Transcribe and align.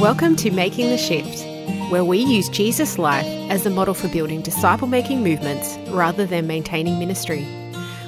Welcome 0.00 0.36
to 0.36 0.52
Making 0.52 0.90
the 0.90 0.96
Shift, 0.96 1.44
where 1.90 2.04
we 2.04 2.18
use 2.18 2.48
Jesus' 2.48 3.00
life 3.00 3.26
as 3.50 3.66
a 3.66 3.70
model 3.70 3.94
for 3.94 4.06
building 4.06 4.42
disciple 4.42 4.86
making 4.86 5.24
movements 5.24 5.76
rather 5.88 6.24
than 6.24 6.46
maintaining 6.46 7.00
ministry. 7.00 7.44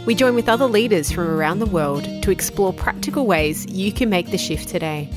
We 0.06 0.14
join 0.14 0.36
with 0.36 0.48
other 0.48 0.66
leaders 0.66 1.10
from 1.10 1.26
around 1.26 1.58
the 1.58 1.66
world 1.66 2.04
to 2.22 2.30
explore 2.30 2.72
practical 2.72 3.26
ways 3.26 3.66
you 3.66 3.92
can 3.92 4.08
make 4.08 4.30
the 4.30 4.38
shift 4.38 4.68
today. 4.68 5.10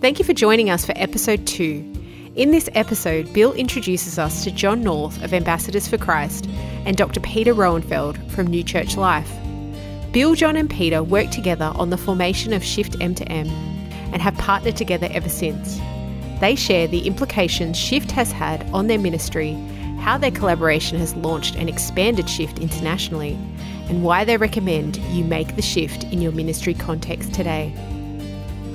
Thank 0.00 0.18
you 0.18 0.24
for 0.24 0.32
joining 0.32 0.70
us 0.70 0.86
for 0.86 0.94
episode 0.96 1.46
two. 1.46 1.84
In 2.34 2.50
this 2.50 2.70
episode, 2.72 3.30
Bill 3.34 3.52
introduces 3.52 4.18
us 4.18 4.42
to 4.44 4.50
John 4.50 4.82
North 4.82 5.22
of 5.22 5.34
Ambassadors 5.34 5.86
for 5.86 5.98
Christ 5.98 6.48
and 6.86 6.96
Dr. 6.96 7.20
Peter 7.20 7.54
Roennfeldt 7.54 8.30
from 8.30 8.46
New 8.46 8.64
Church 8.64 8.96
Life. 8.96 9.30
Bill, 10.12 10.34
John, 10.34 10.56
and 10.56 10.70
Peter 10.70 11.02
work 11.02 11.30
together 11.30 11.72
on 11.74 11.90
the 11.90 11.98
formation 11.98 12.54
of 12.54 12.64
Shift 12.64 12.96
M 13.02 13.14
to 13.16 13.30
M 13.30 13.73
and 14.14 14.22
have 14.22 14.38
partnered 14.38 14.76
together 14.76 15.08
ever 15.10 15.28
since. 15.28 15.78
They 16.40 16.54
share 16.54 16.88
the 16.88 17.06
implications 17.06 17.76
Shift 17.76 18.10
has 18.12 18.32
had 18.32 18.64
on 18.70 18.86
their 18.86 18.98
ministry, 18.98 19.52
how 19.98 20.16
their 20.16 20.30
collaboration 20.30 20.98
has 20.98 21.14
launched 21.16 21.56
and 21.56 21.68
expanded 21.68 22.30
Shift 22.30 22.58
internationally, 22.58 23.38
and 23.88 24.02
why 24.02 24.24
they 24.24 24.38
recommend 24.38 24.96
you 24.96 25.24
make 25.24 25.56
the 25.56 25.62
shift 25.62 26.04
in 26.04 26.22
your 26.22 26.32
ministry 26.32 26.72
context 26.72 27.34
today. 27.34 27.74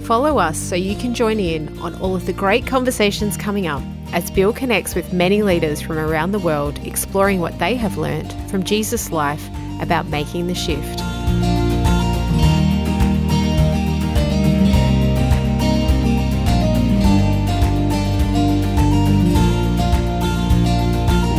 Follow 0.04 0.38
us 0.38 0.58
so 0.58 0.76
you 0.76 0.96
can 0.96 1.14
join 1.14 1.40
in 1.40 1.78
on 1.80 1.96
all 2.02 2.16
of 2.16 2.26
the 2.26 2.34
great 2.34 2.68
conversations 2.68 3.38
coming 3.38 3.68
up 3.68 3.84
as 4.12 4.32
Bill 4.32 4.54
connects 4.54 4.96
with 4.96 5.14
many 5.14 5.44
leaders 5.44 5.82
from 5.82 5.98
around 6.00 6.32
the 6.32 6.40
world 6.40 6.80
exploring 6.86 7.40
what 7.40 7.58
they 7.60 7.76
have 7.76 7.98
learnt 7.98 8.34
from 8.50 8.64
Jesus' 8.64 9.12
life 9.12 9.48
about 9.82 10.08
making 10.08 10.48
the 10.48 10.56
shift. 10.56 11.00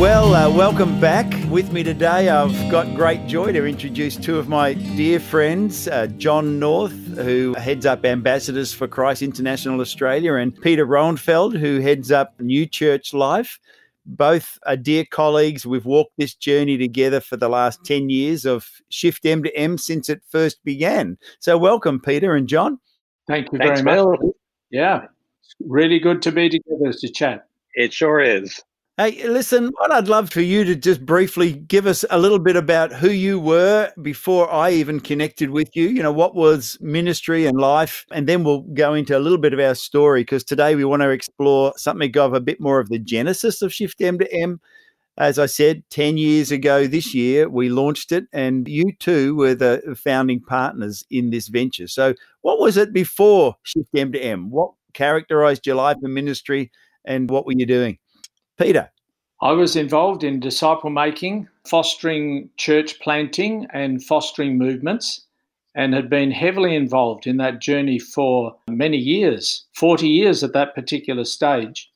Well, 0.00 0.34
uh, 0.34 0.48
welcome 0.48 0.98
back. 0.98 1.30
With 1.50 1.72
me 1.72 1.82
today, 1.82 2.30
I've 2.30 2.70
got 2.70 2.94
great 2.94 3.26
joy 3.26 3.52
to 3.52 3.66
introduce 3.66 4.16
two 4.16 4.38
of 4.38 4.48
my 4.48 4.72
dear 4.72 5.20
friends, 5.20 5.88
uh, 5.88 6.06
John 6.16 6.58
North, 6.58 6.96
who 7.18 7.52
heads 7.52 7.84
up 7.84 8.06
Ambassadors 8.06 8.72
for 8.72 8.88
Christ 8.88 9.20
International 9.20 9.78
Australia, 9.78 10.36
and 10.36 10.58
Peter 10.62 10.86
Roennfeldt, 10.86 11.58
who 11.58 11.80
heads 11.80 12.10
up 12.10 12.32
New 12.40 12.64
Church 12.64 13.12
Life. 13.12 13.60
Both 14.06 14.58
are 14.64 14.74
dear 14.74 15.04
colleagues. 15.04 15.66
We've 15.66 15.84
walked 15.84 16.14
this 16.16 16.34
journey 16.34 16.78
together 16.78 17.20
for 17.20 17.36
the 17.36 17.50
last 17.50 17.84
10 17.84 18.08
years 18.08 18.46
of 18.46 18.66
Shift 18.88 19.26
M 19.26 19.42
to 19.42 19.54
M 19.54 19.76
since 19.76 20.08
it 20.08 20.22
first 20.30 20.64
began. 20.64 21.18
So, 21.40 21.58
welcome, 21.58 22.00
Peter 22.00 22.34
and 22.34 22.48
John. 22.48 22.80
Thank 23.26 23.52
you 23.52 23.58
Thanks, 23.58 23.82
very 23.82 24.06
much. 24.06 24.18
Bill. 24.18 24.32
Yeah, 24.70 25.02
really 25.60 25.98
good 25.98 26.22
to 26.22 26.32
be 26.32 26.48
together 26.48 26.90
to 26.90 27.08
chat. 27.12 27.46
It 27.74 27.92
sure 27.92 28.22
is. 28.22 28.62
Hey, 29.00 29.26
listen, 29.26 29.70
what 29.78 29.90
I'd 29.90 30.08
love 30.08 30.28
for 30.28 30.42
you 30.42 30.62
to 30.62 30.76
just 30.76 31.06
briefly 31.06 31.54
give 31.54 31.86
us 31.86 32.04
a 32.10 32.18
little 32.18 32.38
bit 32.38 32.54
about 32.54 32.92
who 32.92 33.08
you 33.08 33.40
were 33.40 33.90
before 34.02 34.52
I 34.52 34.72
even 34.72 35.00
connected 35.00 35.48
with 35.48 35.74
you. 35.74 35.88
You 35.88 36.02
know, 36.02 36.12
what 36.12 36.34
was 36.34 36.76
ministry 36.82 37.46
and 37.46 37.58
life? 37.58 38.04
And 38.12 38.28
then 38.28 38.44
we'll 38.44 38.60
go 38.60 38.92
into 38.92 39.16
a 39.16 39.18
little 39.18 39.38
bit 39.38 39.54
of 39.54 39.58
our 39.58 39.74
story 39.74 40.20
because 40.20 40.44
today 40.44 40.76
we 40.76 40.84
want 40.84 41.00
to 41.00 41.08
explore 41.08 41.72
something 41.78 42.14
of 42.18 42.34
a 42.34 42.40
bit 42.40 42.60
more 42.60 42.78
of 42.78 42.90
the 42.90 42.98
genesis 42.98 43.62
of 43.62 43.72
Shift 43.72 44.02
M 44.02 44.18
to 44.18 44.30
M. 44.34 44.60
As 45.16 45.38
I 45.38 45.46
said, 45.46 45.82
10 45.88 46.18
years 46.18 46.50
ago 46.50 46.86
this 46.86 47.14
year, 47.14 47.48
we 47.48 47.70
launched 47.70 48.12
it, 48.12 48.24
and 48.34 48.68
you 48.68 48.92
two 48.98 49.34
were 49.34 49.54
the 49.54 49.96
founding 49.98 50.42
partners 50.42 51.06
in 51.10 51.30
this 51.30 51.48
venture. 51.48 51.86
So, 51.86 52.12
what 52.42 52.60
was 52.60 52.76
it 52.76 52.92
before 52.92 53.54
Shift 53.62 53.96
M 53.96 54.12
to 54.12 54.20
M? 54.20 54.50
What 54.50 54.72
characterized 54.92 55.66
your 55.66 55.76
life 55.76 55.96
and 56.02 56.12
ministry, 56.12 56.70
and 57.06 57.30
what 57.30 57.46
were 57.46 57.54
you 57.56 57.64
doing? 57.64 57.96
Peter. 58.60 58.90
I 59.40 59.52
was 59.52 59.74
involved 59.74 60.22
in 60.22 60.38
disciple 60.38 60.90
making, 60.90 61.48
fostering 61.66 62.50
church 62.58 63.00
planting, 63.00 63.66
and 63.72 64.04
fostering 64.04 64.58
movements, 64.58 65.24
and 65.74 65.94
had 65.94 66.10
been 66.10 66.30
heavily 66.30 66.76
involved 66.76 67.26
in 67.26 67.38
that 67.38 67.62
journey 67.62 67.98
for 67.98 68.54
many 68.68 68.98
years 68.98 69.64
40 69.76 70.06
years 70.06 70.44
at 70.44 70.52
that 70.52 70.74
particular 70.74 71.24
stage. 71.24 71.90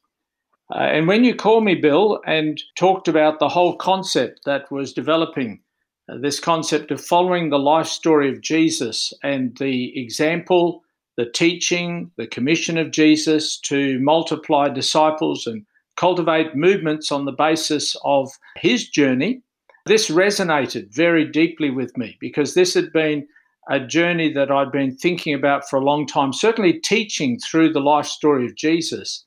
Uh, 0.75 0.79
and 0.79 1.07
when 1.07 1.23
you 1.23 1.35
called 1.35 1.65
me, 1.65 1.75
Bill, 1.75 2.23
and 2.27 2.63
talked 2.79 3.09
about 3.09 3.41
the 3.41 3.49
whole 3.51 3.77
concept 3.77 4.41
that 4.47 4.73
was 4.73 4.95
developing, 4.95 5.61
uh, 6.09 6.17
this 6.17 6.41
concept 6.41 6.91
of 6.91 7.05
following 7.05 7.51
the 7.51 7.59
life 7.59 7.89
story 7.89 8.31
of 8.31 8.41
Jesus 8.41 9.13
and 9.23 9.55
the 9.59 9.93
example, 10.01 10.83
the 11.19 11.27
teaching, 11.27 12.11
the 12.17 12.27
commission 12.27 12.79
of 12.79 12.91
Jesus 12.91 13.59
to 13.61 14.01
multiply 14.01 14.71
disciples 14.71 15.47
and 15.47 15.67
cultivate 15.97 16.55
movements 16.55 17.13
on 17.13 17.25
the 17.25 17.33
basis 17.33 17.97
of 18.05 18.31
his 18.57 18.89
journey. 18.89 19.43
This 19.87 20.11
resonated 20.11 20.95
very 20.95 21.25
deeply 21.25 21.71
with 21.71 21.97
me 21.97 22.17
because 22.21 22.55
this 22.55 22.75
had 22.75 22.93
been 22.93 23.27
a 23.69 23.81
journey 23.81 24.33
that 24.33 24.51
I'd 24.51 24.73
been 24.73 24.97
thinking 24.97 25.35
about 25.35 25.69
for 25.69 25.79
a 25.79 25.85
long 25.85 26.07
time, 26.07 26.33
certainly 26.33 26.81
teaching 26.81 27.39
through 27.39 27.73
the 27.73 27.81
life 27.81 28.07
story 28.07 28.47
of 28.47 28.57
Jesus. 28.57 29.25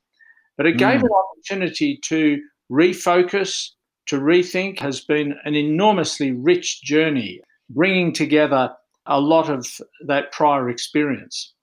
But 0.57 0.65
it 0.65 0.77
gave 0.77 1.01
mm. 1.01 1.03
an 1.03 1.09
opportunity 1.11 1.99
to 2.03 2.41
refocus, 2.71 3.69
to 4.07 4.19
rethink, 4.19 4.79
has 4.79 5.01
been 5.01 5.35
an 5.45 5.55
enormously 5.55 6.31
rich 6.31 6.81
journey, 6.83 7.41
bringing 7.69 8.13
together 8.13 8.71
a 9.05 9.19
lot 9.19 9.49
of 9.49 9.65
that 10.05 10.31
prior 10.31 10.69
experience. 10.69 11.53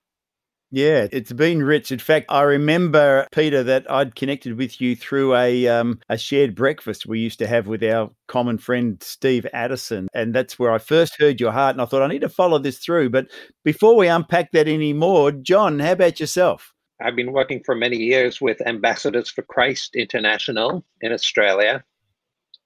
Yeah, 0.74 1.06
it's 1.12 1.32
been 1.32 1.62
rich. 1.62 1.92
In 1.92 2.00
fact, 2.00 2.26
I 2.28 2.42
remember 2.42 3.28
Peter 3.30 3.62
that 3.62 3.88
I'd 3.88 4.16
connected 4.16 4.58
with 4.58 4.80
you 4.80 4.96
through 4.96 5.36
a 5.36 5.68
um, 5.68 6.00
a 6.08 6.18
shared 6.18 6.56
breakfast 6.56 7.06
we 7.06 7.20
used 7.20 7.38
to 7.38 7.46
have 7.46 7.68
with 7.68 7.84
our 7.84 8.10
common 8.26 8.58
friend 8.58 9.00
Steve 9.00 9.46
Addison, 9.52 10.08
and 10.14 10.34
that's 10.34 10.58
where 10.58 10.72
I 10.72 10.78
first 10.78 11.14
heard 11.20 11.40
your 11.40 11.52
heart. 11.52 11.76
And 11.76 11.80
I 11.80 11.84
thought 11.84 12.02
I 12.02 12.08
need 12.08 12.22
to 12.22 12.28
follow 12.28 12.58
this 12.58 12.78
through. 12.78 13.10
But 13.10 13.28
before 13.64 13.94
we 13.94 14.08
unpack 14.08 14.50
that 14.50 14.66
anymore, 14.66 15.30
John, 15.30 15.78
how 15.78 15.92
about 15.92 16.18
yourself? 16.18 16.72
I've 17.00 17.14
been 17.14 17.30
working 17.30 17.62
for 17.64 17.76
many 17.76 17.98
years 17.98 18.40
with 18.40 18.60
Ambassadors 18.66 19.30
for 19.30 19.42
Christ 19.42 19.94
International 19.94 20.84
in 21.00 21.12
Australia, 21.12 21.84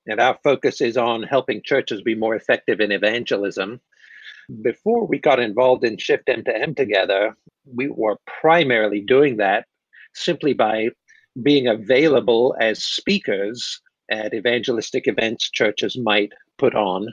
and 0.07 0.19
our 0.19 0.39
focus 0.43 0.81
is 0.81 0.97
on 0.97 1.25
helping 1.25 1.61
churches 1.63 2.01
be 2.01 2.15
more 2.15 2.35
effective 2.35 2.81
in 2.81 2.91
evangelism. 2.91 3.83
Before 4.63 5.07
we 5.07 5.19
got 5.19 5.41
involved 5.41 5.85
in 5.85 5.99
Shift 5.99 6.29
M 6.29 6.43
to 6.45 6.57
M 6.57 6.75
together, 6.75 7.37
we 7.67 7.89
were 7.89 8.17
primarily 8.41 9.01
doing 9.01 9.37
that 9.37 9.67
simply 10.15 10.55
by 10.55 10.89
being 11.43 11.69
available 11.69 12.57
as 12.59 12.83
speakers 12.83 13.81
at 14.11 14.33
evangelistic 14.33 15.07
events 15.07 15.51
churches 15.51 15.99
might 15.99 16.33
put 16.57 16.75
on 16.75 17.09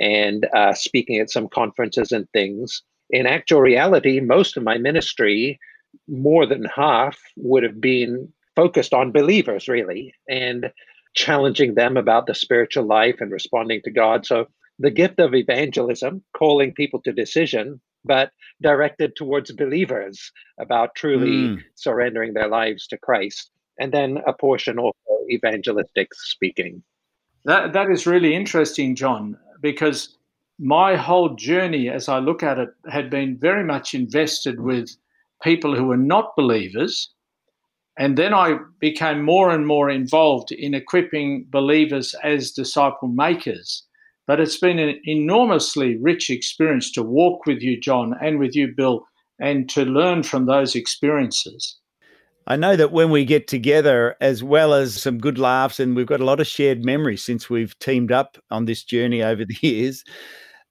and 0.00 0.48
uh, 0.54 0.72
speaking 0.72 1.18
at 1.18 1.30
some 1.30 1.48
conferences 1.48 2.10
and 2.10 2.26
things. 2.30 2.82
In 3.10 3.26
actual 3.26 3.60
reality, 3.60 4.20
most 4.20 4.56
of 4.56 4.62
my 4.62 4.78
ministry, 4.78 5.60
more 6.08 6.46
than 6.46 6.64
half, 6.74 7.18
would 7.36 7.62
have 7.62 7.80
been 7.80 8.32
focused 8.56 8.94
on 8.94 9.12
believers, 9.12 9.68
really, 9.68 10.14
and 10.28 10.72
challenging 11.14 11.74
them 11.74 11.98
about 11.98 12.26
the 12.26 12.34
spiritual 12.34 12.84
life 12.84 13.16
and 13.20 13.30
responding 13.30 13.82
to 13.84 13.90
God. 13.90 14.24
So 14.24 14.46
the 14.82 14.90
gift 14.90 15.20
of 15.20 15.32
evangelism, 15.34 16.22
calling 16.36 16.74
people 16.74 17.00
to 17.02 17.12
decision, 17.12 17.80
but 18.04 18.32
directed 18.60 19.14
towards 19.14 19.52
believers 19.52 20.32
about 20.58 20.96
truly 20.96 21.30
mm. 21.30 21.58
surrendering 21.76 22.34
their 22.34 22.48
lives 22.48 22.88
to 22.88 22.98
Christ. 22.98 23.50
And 23.78 23.92
then 23.92 24.18
a 24.26 24.32
portion 24.32 24.78
also 24.78 24.96
evangelistic 25.30 26.08
speaking. 26.14 26.82
That, 27.44 27.72
that 27.72 27.90
is 27.90 28.06
really 28.06 28.34
interesting, 28.34 28.96
John, 28.96 29.38
because 29.60 30.18
my 30.58 30.96
whole 30.96 31.36
journey, 31.36 31.88
as 31.88 32.08
I 32.08 32.18
look 32.18 32.42
at 32.42 32.58
it, 32.58 32.70
had 32.90 33.08
been 33.08 33.38
very 33.38 33.64
much 33.64 33.94
invested 33.94 34.60
with 34.60 34.90
people 35.42 35.76
who 35.76 35.86
were 35.86 35.96
not 35.96 36.36
believers. 36.36 37.08
And 37.98 38.18
then 38.18 38.34
I 38.34 38.58
became 38.80 39.22
more 39.22 39.50
and 39.50 39.66
more 39.66 39.90
involved 39.90 40.50
in 40.50 40.74
equipping 40.74 41.46
believers 41.50 42.16
as 42.24 42.50
disciple 42.50 43.08
makers. 43.08 43.84
But 44.26 44.40
it's 44.40 44.58
been 44.58 44.78
an 44.78 45.00
enormously 45.04 45.96
rich 46.00 46.30
experience 46.30 46.92
to 46.92 47.02
walk 47.02 47.44
with 47.46 47.60
you, 47.60 47.80
John, 47.80 48.14
and 48.22 48.38
with 48.38 48.54
you, 48.54 48.72
Bill, 48.76 49.04
and 49.40 49.68
to 49.70 49.84
learn 49.84 50.22
from 50.22 50.46
those 50.46 50.74
experiences. 50.74 51.78
I 52.46 52.56
know 52.56 52.74
that 52.76 52.92
when 52.92 53.10
we 53.10 53.24
get 53.24 53.46
together, 53.46 54.16
as 54.20 54.42
well 54.42 54.74
as 54.74 55.00
some 55.00 55.18
good 55.18 55.38
laughs, 55.38 55.78
and 55.78 55.94
we've 55.94 56.06
got 56.06 56.20
a 56.20 56.24
lot 56.24 56.40
of 56.40 56.46
shared 56.46 56.84
memories 56.84 57.24
since 57.24 57.48
we've 57.48 57.78
teamed 57.78 58.10
up 58.10 58.36
on 58.50 58.64
this 58.64 58.82
journey 58.82 59.22
over 59.22 59.44
the 59.44 59.56
years. 59.60 60.04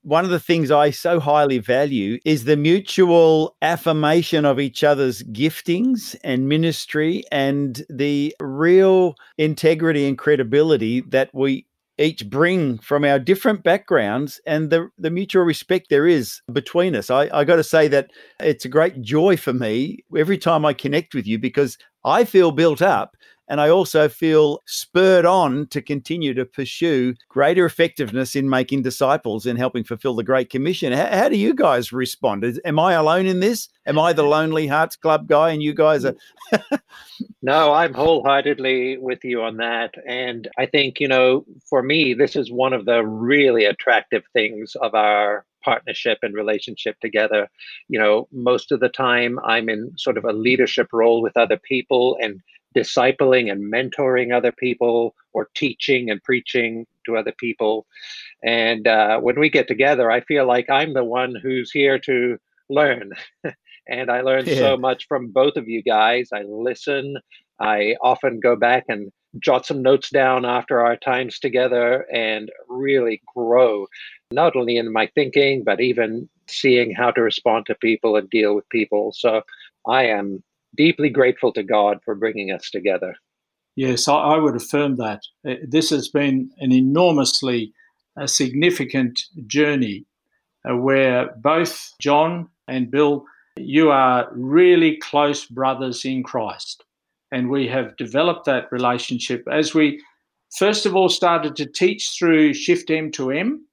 One 0.04 0.26
of 0.26 0.32
the 0.32 0.40
things 0.40 0.72
I 0.72 0.90
so 0.90 1.20
highly 1.20 1.60
value 1.60 2.18
is 2.26 2.44
the 2.44 2.58
mutual 2.58 3.56
affirmation 3.62 4.46
of 4.46 4.60
each 4.60 4.84
other's 4.84 5.22
giftings 5.24 6.16
and 6.24 6.50
ministry 6.50 7.24
and 7.32 7.84
the 7.88 8.36
real 8.42 9.14
integrity 9.38 10.08
and 10.08 10.18
credibility 10.18 11.02
that 11.02 11.30
we 11.34 11.68
each 12.02 12.30
bring 12.30 12.80
from 12.80 13.06
our 13.06 13.20
different 13.20 13.64
backgrounds 13.64 14.42
and 14.46 14.70
the, 14.70 14.90
the 14.98 15.12
mutual 15.12 15.44
respect 15.44 15.88
there 15.90 16.08
is 16.08 16.42
between 16.52 16.96
us. 16.96 17.10
I, 17.10 17.30
I 17.32 17.44
got 17.44 17.58
to 17.58 17.64
say 17.64 17.88
that 17.90 18.12
it's 18.40 18.66
a 18.66 18.70
great 18.70 19.02
joy 19.02 19.38
for 19.38 19.54
me 19.54 20.04
every 20.18 20.38
time 20.38 20.66
I 20.66 20.74
connect 20.74 21.14
with 21.14 21.28
you 21.28 21.38
because 21.38 21.78
I 22.04 22.26
feel 22.26 22.52
built 22.52 22.82
up 22.82 23.16
and 23.52 23.60
I 23.60 23.70
also 23.70 24.08
feel 24.08 24.62
spurred 24.66 25.26
on 25.26 25.68
to 25.68 25.82
continue 25.82 26.34
to 26.36 26.46
pursue 26.46 27.16
greater 27.28 27.66
effectiveness 27.66 28.34
in 28.34 28.50
making 28.50 28.84
disciples 28.84 29.46
and 29.46 29.60
helping 29.60 29.84
fulfill 29.84 30.16
the 30.16 30.24
Great 30.24 30.50
Commission. 30.50 30.94
How, 30.94 31.08
how 31.08 31.28
do 31.28 31.38
you 31.38 31.54
guys 31.54 31.92
respond? 31.92 32.46
Is, 32.46 32.62
am 32.64 32.80
I 32.80 32.94
alone 32.94 33.26
in 33.26 33.42
this? 33.42 33.68
Am 33.86 34.00
I 34.00 34.14
the 34.14 34.24
Lonely 34.24 34.68
Hearts 34.68 34.96
Club 34.96 35.28
guy 35.28 35.50
and 35.50 35.62
you 35.62 35.74
guys 35.74 36.06
are? 36.06 36.16
no, 37.42 37.74
I'm 37.74 37.94
wholeheartedly 37.94 39.00
with 39.00 39.20
you 39.26 39.42
on 39.42 39.58
that. 39.58 39.96
And 40.08 40.48
I 40.58 40.66
think, 40.66 41.02
you 41.02 41.10
know, 41.10 41.44
for 41.70 41.84
me, 41.84 42.14
this 42.14 42.38
is 42.38 42.54
one 42.54 42.72
of 42.72 42.86
the 42.86 43.04
really 43.04 43.66
attractive 43.66 44.24
things 44.32 44.78
of 44.82 44.96
our 44.96 45.46
partnership 45.62 46.20
and 46.22 46.34
relationship 46.34 46.98
together. 47.02 47.50
You 47.90 48.00
know, 48.00 48.30
most 48.32 48.72
of 48.72 48.80
the 48.80 48.88
time 48.88 49.40
I'm 49.44 49.68
in 49.68 49.92
sort 49.98 50.18
of 50.18 50.24
a 50.24 50.32
leadership 50.32 50.88
role 50.94 51.22
with 51.22 51.36
other 51.36 51.58
people 51.58 52.18
and 52.22 52.40
discipling 52.76 53.52
and 53.52 53.72
mentoring 53.72 54.36
other 54.36 54.52
people 54.52 55.16
or 55.34 55.50
teaching 55.56 56.10
and 56.10 56.24
preaching 56.24 56.86
to 57.06 57.18
other 57.18 57.34
people. 57.34 57.86
And 58.44 58.88
uh, 58.88 59.20
when 59.20 59.40
we 59.40 59.50
get 59.50 59.68
together, 59.68 60.12
I 60.12 60.22
feel 60.22 60.46
like 60.46 60.70
I'm 60.70 60.94
the 60.94 61.04
one 61.04 61.36
who's 61.36 61.72
here 61.72 62.00
to 62.00 62.38
learn. 62.70 63.12
and 63.88 64.10
I 64.10 64.22
learn 64.22 64.46
yeah. 64.46 64.56
so 64.56 64.78
much 64.78 65.08
from 65.08 65.32
both 65.32 65.58
of 65.58 65.68
you 65.68 65.82
guys. 65.84 66.30
I 66.34 66.44
listen. 66.44 67.18
I 67.60 67.96
often 68.02 68.40
go 68.40 68.56
back 68.56 68.86
and 68.90 69.12
jot 69.40 69.66
some 69.66 69.82
notes 69.82 70.10
down 70.10 70.46
after 70.46 70.82
our 70.82 70.98
times 70.98 71.40
together 71.40 72.06
and 72.12 72.52
really 72.68 73.22
grow, 73.36 73.88
not 74.32 74.56
only 74.56 74.78
in 74.78 74.92
my 74.92 75.08
thinking, 75.14 75.64
but 75.64 75.80
even 75.80 76.28
seeing 76.48 76.94
how 76.94 77.12
to 77.12 77.22
respond 77.22 77.66
to 77.66 77.76
people 77.76 78.16
and 78.16 78.30
deal 78.30 78.56
with 78.56 78.68
people. 78.70 79.14
So 79.14 79.42
I 79.88 80.06
am 80.08 80.44
deeply 80.76 81.10
grateful 81.10 81.52
to 81.54 81.64
God 81.64 82.00
for 82.04 82.16
bringing 82.16 82.52
us 82.52 82.70
together. 82.70 83.16
Yes, 83.76 84.08
I, 84.08 84.38
would 84.38 84.56
affirm 84.56 84.98
that. 84.98 85.22
Uh, 85.48 85.56
this 85.68 85.90
has 85.92 86.10
been 86.10 86.50
an 86.60 86.72
enormously 86.72 87.74
uh, 88.20 88.28
significant 88.28 89.22
journey 89.48 90.06
uh, 90.70 90.76
where 90.76 91.30
both 91.38 91.94
John 92.02 92.50
and 92.68 92.92
Bill, 92.92 93.26
you 93.58 93.90
are 93.90 94.28
really 94.34 94.98
close 94.98 95.46
brothers 95.46 96.04
in 96.04 96.24
Christ. 96.24 96.84
And 97.32 97.50
we 97.50 97.68
have 97.70 97.96
developed 97.96 98.46
that 98.46 98.72
relationship 98.72 99.48
as 99.50 99.74
we, 99.74 100.04
first 100.58 100.86
of 100.86 100.96
all, 100.96 101.08
started 101.08 101.56
to 101.56 101.66
teach 101.66 102.12
through 102.18 102.54
Shift 102.54 102.92
M 102.92 103.10
to 103.12 103.32
M. 103.32 103.66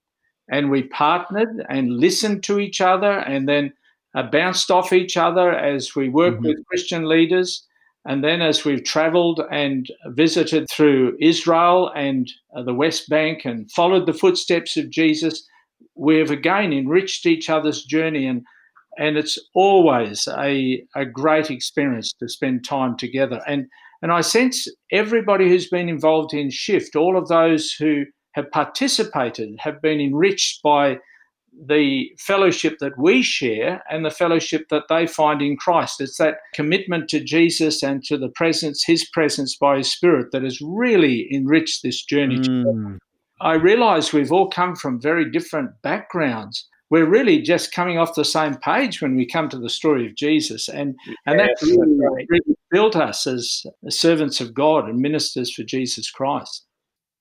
And 0.50 0.70
we 0.70 0.84
partnered 0.84 1.66
and 1.68 1.98
listened 1.98 2.44
to 2.44 2.60
each 2.60 2.80
other. 2.80 3.18
And 3.18 3.48
then 3.48 3.72
uh, 4.18 4.22
bounced 4.24 4.70
off 4.70 4.92
each 4.92 5.16
other 5.16 5.52
as 5.52 5.94
we 5.94 6.08
work 6.08 6.34
mm-hmm. 6.34 6.46
with 6.46 6.66
Christian 6.66 7.08
leaders. 7.08 7.64
And 8.04 8.24
then, 8.24 8.40
as 8.40 8.64
we've 8.64 8.82
traveled 8.82 9.40
and 9.50 9.86
visited 10.06 10.66
through 10.70 11.16
Israel 11.20 11.92
and 11.94 12.30
uh, 12.56 12.62
the 12.62 12.74
West 12.74 13.08
Bank 13.08 13.44
and 13.44 13.70
followed 13.70 14.06
the 14.06 14.14
footsteps 14.14 14.76
of 14.76 14.90
Jesus, 14.90 15.46
we 15.94 16.16
have 16.16 16.30
again 16.30 16.72
enriched 16.72 17.26
each 17.26 17.50
other's 17.50 17.84
journey. 17.84 18.26
And, 18.26 18.42
and 18.98 19.16
it's 19.16 19.38
always 19.54 20.26
a, 20.36 20.82
a 20.96 21.04
great 21.04 21.50
experience 21.50 22.12
to 22.14 22.28
spend 22.28 22.64
time 22.64 22.96
together. 22.96 23.40
And, 23.46 23.66
and 24.02 24.10
I 24.10 24.22
sense 24.22 24.66
everybody 24.90 25.48
who's 25.48 25.68
been 25.68 25.88
involved 25.88 26.32
in 26.32 26.50
Shift, 26.50 26.96
all 26.96 27.16
of 27.16 27.28
those 27.28 27.72
who 27.72 28.04
have 28.32 28.50
participated, 28.50 29.50
have 29.58 29.82
been 29.82 30.00
enriched 30.00 30.62
by 30.62 30.98
the 31.66 32.10
fellowship 32.18 32.78
that 32.78 32.96
we 32.98 33.22
share 33.22 33.82
and 33.90 34.04
the 34.04 34.10
fellowship 34.10 34.68
that 34.70 34.84
they 34.88 35.06
find 35.06 35.42
in 35.42 35.56
Christ. 35.56 36.00
It's 36.00 36.18
that 36.18 36.38
commitment 36.54 37.08
to 37.10 37.20
Jesus 37.20 37.82
and 37.82 38.04
to 38.04 38.16
the 38.16 38.28
presence, 38.28 38.84
his 38.84 39.08
presence 39.08 39.56
by 39.56 39.78
his 39.78 39.90
spirit 39.90 40.30
that 40.32 40.42
has 40.42 40.60
really 40.60 41.28
enriched 41.32 41.82
this 41.82 42.04
journey. 42.04 42.38
Mm. 42.38 42.98
I 43.40 43.54
realize 43.54 44.12
we've 44.12 44.32
all 44.32 44.48
come 44.48 44.74
from 44.76 45.00
very 45.00 45.30
different 45.30 45.70
backgrounds. 45.82 46.66
We're 46.90 47.08
really 47.08 47.42
just 47.42 47.72
coming 47.72 47.98
off 47.98 48.14
the 48.14 48.24
same 48.24 48.56
page 48.56 49.02
when 49.02 49.14
we 49.14 49.26
come 49.26 49.48
to 49.50 49.58
the 49.58 49.68
story 49.68 50.06
of 50.06 50.16
Jesus. 50.16 50.68
And, 50.68 50.96
and 51.26 51.38
yes, 51.38 51.60
that 51.60 51.66
really, 51.66 52.26
really 52.28 52.56
built 52.70 52.96
us 52.96 53.26
as 53.26 53.64
servants 53.90 54.40
of 54.40 54.54
God 54.54 54.88
and 54.88 54.98
ministers 54.98 55.52
for 55.52 55.62
Jesus 55.64 56.10
Christ. 56.10 56.64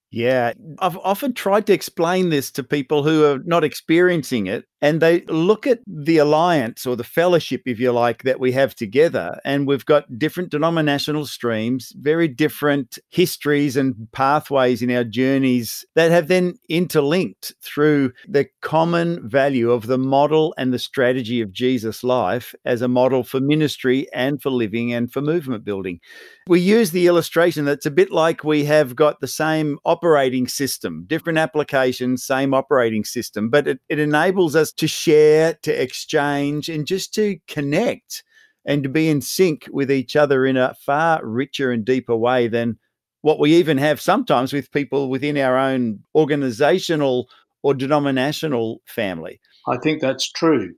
Yeah, 0.09 0.53
I've 0.79 0.97
often 0.97 1.33
tried 1.33 1.67
to 1.67 1.73
explain 1.73 2.29
this 2.29 2.49
to 2.51 2.63
people 2.63 3.03
who 3.03 3.25
are 3.25 3.39
not 3.39 3.65
experiencing 3.65 4.47
it, 4.47 4.65
and 4.81 5.01
they 5.01 5.21
look 5.21 5.65
at 5.65 5.79
the 5.87 6.17
alliance 6.17 6.85
or 6.85 6.95
the 6.95 7.03
fellowship, 7.03 7.63
if 7.65 7.79
you 7.79 7.91
like, 7.91 8.23
that 8.23 8.39
we 8.39 8.51
have 8.51 8.75
together. 8.75 9.39
And 9.43 9.67
we've 9.67 9.85
got 9.85 10.19
different 10.19 10.51
denominational 10.51 11.25
streams, 11.25 11.91
very 11.97 12.27
different 12.27 12.99
histories 13.09 13.75
and 13.75 13.95
pathways 14.11 14.81
in 14.81 14.91
our 14.91 15.03
journeys 15.03 15.83
that 15.95 16.11
have 16.11 16.27
then 16.27 16.53
interlinked 16.69 17.53
through 17.61 18.13
the 18.27 18.47
common 18.61 19.27
value 19.27 19.71
of 19.71 19.87
the 19.87 19.97
model 19.97 20.53
and 20.57 20.71
the 20.71 20.79
strategy 20.79 21.41
of 21.41 21.51
Jesus' 21.51 22.03
life 22.03 22.53
as 22.63 22.81
a 22.81 22.87
model 22.87 23.23
for 23.23 23.39
ministry 23.39 24.07
and 24.13 24.41
for 24.41 24.51
living 24.51 24.93
and 24.93 25.11
for 25.11 25.21
movement 25.21 25.65
building. 25.65 25.99
We 26.47 26.61
use 26.61 26.91
the 26.91 27.07
illustration 27.07 27.65
that's 27.65 27.85
a 27.85 27.91
bit 27.91 28.11
like 28.11 28.43
we 28.43 28.63
have 28.65 28.95
got 28.95 29.19
the 29.19 29.27
same 29.27 29.79
operating 29.97 30.47
system, 30.47 31.05
different 31.07 31.39
applications, 31.39 32.23
same 32.23 32.53
operating 32.53 33.03
system, 33.03 33.49
but 33.49 33.67
it, 33.67 33.79
it 33.89 33.97
enables 33.97 34.55
us 34.55 34.71
to 34.73 34.87
share, 34.87 35.55
to 35.63 35.71
exchange, 35.71 36.69
and 36.69 36.85
just 36.85 37.13
to 37.15 37.39
connect 37.47 38.23
and 38.63 38.83
to 38.83 38.89
be 38.89 39.09
in 39.09 39.21
sync 39.21 39.67
with 39.71 39.89
each 39.89 40.15
other 40.15 40.45
in 40.45 40.55
a 40.55 40.75
far 40.85 41.25
richer 41.25 41.71
and 41.71 41.83
deeper 41.83 42.15
way 42.15 42.47
than 42.47 42.77
what 43.21 43.39
we 43.39 43.55
even 43.55 43.79
have 43.79 43.99
sometimes 43.99 44.53
with 44.53 44.71
people 44.71 45.09
within 45.09 45.37
our 45.37 45.57
own 45.57 46.03
organizational 46.13 47.27
or 47.63 47.73
denominational 47.73 48.81
family. 48.85 49.41
I 49.67 49.77
think 49.77 49.99
that's 49.99 50.31
true. 50.31 50.75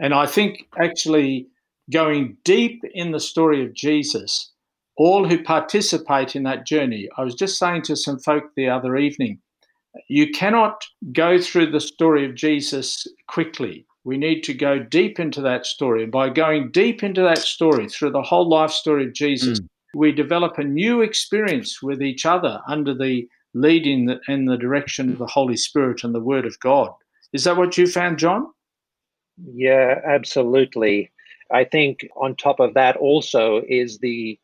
And 0.00 0.12
I 0.12 0.26
think 0.26 0.66
actually 0.82 1.46
going 1.92 2.36
deep 2.44 2.82
in 2.92 3.12
the 3.12 3.20
story 3.20 3.64
of 3.64 3.72
Jesus 3.72 4.52
all 4.98 5.26
who 5.26 5.42
participate 5.42 6.34
in 6.36 6.42
that 6.42 6.66
journey. 6.66 7.08
I 7.16 7.22
was 7.22 7.34
just 7.34 7.58
saying 7.58 7.82
to 7.82 7.96
some 7.96 8.18
folk 8.18 8.44
the 8.56 8.68
other 8.68 8.96
evening, 8.96 9.38
you 10.08 10.30
cannot 10.30 10.84
go 11.12 11.40
through 11.40 11.70
the 11.70 11.80
story 11.80 12.26
of 12.26 12.34
Jesus 12.34 13.06
quickly. 13.28 13.86
We 14.04 14.18
need 14.18 14.42
to 14.44 14.54
go 14.54 14.78
deep 14.78 15.20
into 15.20 15.40
that 15.42 15.66
story. 15.66 16.02
And 16.02 16.12
by 16.12 16.30
going 16.30 16.72
deep 16.72 17.02
into 17.02 17.22
that 17.22 17.38
story 17.38 17.88
through 17.88 18.10
the 18.10 18.22
whole 18.22 18.48
life 18.48 18.72
story 18.72 19.04
of 19.06 19.14
Jesus, 19.14 19.60
mm. 19.60 19.66
we 19.94 20.12
develop 20.12 20.58
a 20.58 20.64
new 20.64 21.00
experience 21.00 21.80
with 21.80 22.02
each 22.02 22.26
other 22.26 22.60
under 22.66 22.92
the 22.92 23.28
leading 23.54 24.18
and 24.26 24.48
the 24.48 24.56
direction 24.56 25.10
of 25.10 25.18
the 25.18 25.26
Holy 25.26 25.56
Spirit 25.56 26.02
and 26.02 26.14
the 26.14 26.20
Word 26.20 26.44
of 26.44 26.58
God. 26.60 26.90
Is 27.32 27.44
that 27.44 27.56
what 27.56 27.78
you 27.78 27.86
found, 27.86 28.18
John? 28.18 28.48
Yeah, 29.54 30.00
absolutely. 30.06 31.10
I 31.52 31.64
think 31.64 32.08
on 32.16 32.34
top 32.34 32.60
of 32.60 32.74
that 32.74 32.96
also 32.96 33.62
is 33.68 33.98
the 33.98 34.38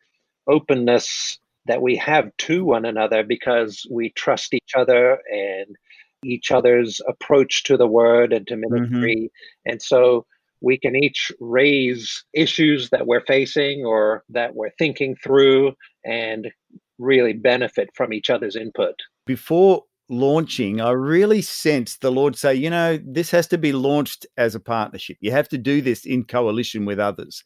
openness 0.47 1.39
that 1.67 1.83
we 1.83 1.97
have 1.97 2.31
to 2.37 2.65
one 2.65 2.85
another 2.85 3.23
because 3.23 3.87
we 3.91 4.11
trust 4.11 4.53
each 4.53 4.73
other 4.77 5.19
and 5.33 5.77
each 6.25 6.51
other's 6.51 7.01
approach 7.09 7.65
to 7.65 7.77
the 7.77 7.87
word 7.87 8.33
and 8.33 8.47
to 8.47 8.55
mm-hmm. 8.55 8.75
ministry. 8.75 9.17
Mm-hmm. 9.17 9.73
And 9.73 9.83
so 9.83 10.27
we 10.61 10.79
can 10.79 10.97
each 10.97 11.31
raise 11.41 12.25
issues 12.33 12.91
that 12.91 13.07
we're 13.07 13.25
facing 13.27 13.85
or 13.85 14.25
that 14.31 14.55
we're 14.55 14.73
thinking 14.79 15.15
through 15.23 15.75
and 16.05 16.51
really 16.99 17.33
benefit 17.33 17.91
from 17.95 18.13
each 18.13 18.31
other's 18.31 18.57
input. 18.57 18.95
Before 19.27 19.85
launching, 20.09 20.81
I 20.81 20.91
really 20.91 21.43
sensed 21.43 22.01
the 22.01 22.13
Lord 22.13 22.37
say, 22.37 22.55
you 22.55 22.71
know, 22.71 22.99
this 23.05 23.31
has 23.31 23.47
to 23.49 23.59
be 23.59 23.73
launched 23.73 24.27
as 24.37 24.55
a 24.55 24.61
partnership. 24.61 25.17
You 25.21 25.33
have 25.33 25.49
to 25.51 25.59
do 25.59 25.81
this 25.81 26.05
in 26.05 26.25
coalition 26.25 26.85
with 26.85 26.99
others. 26.99 27.45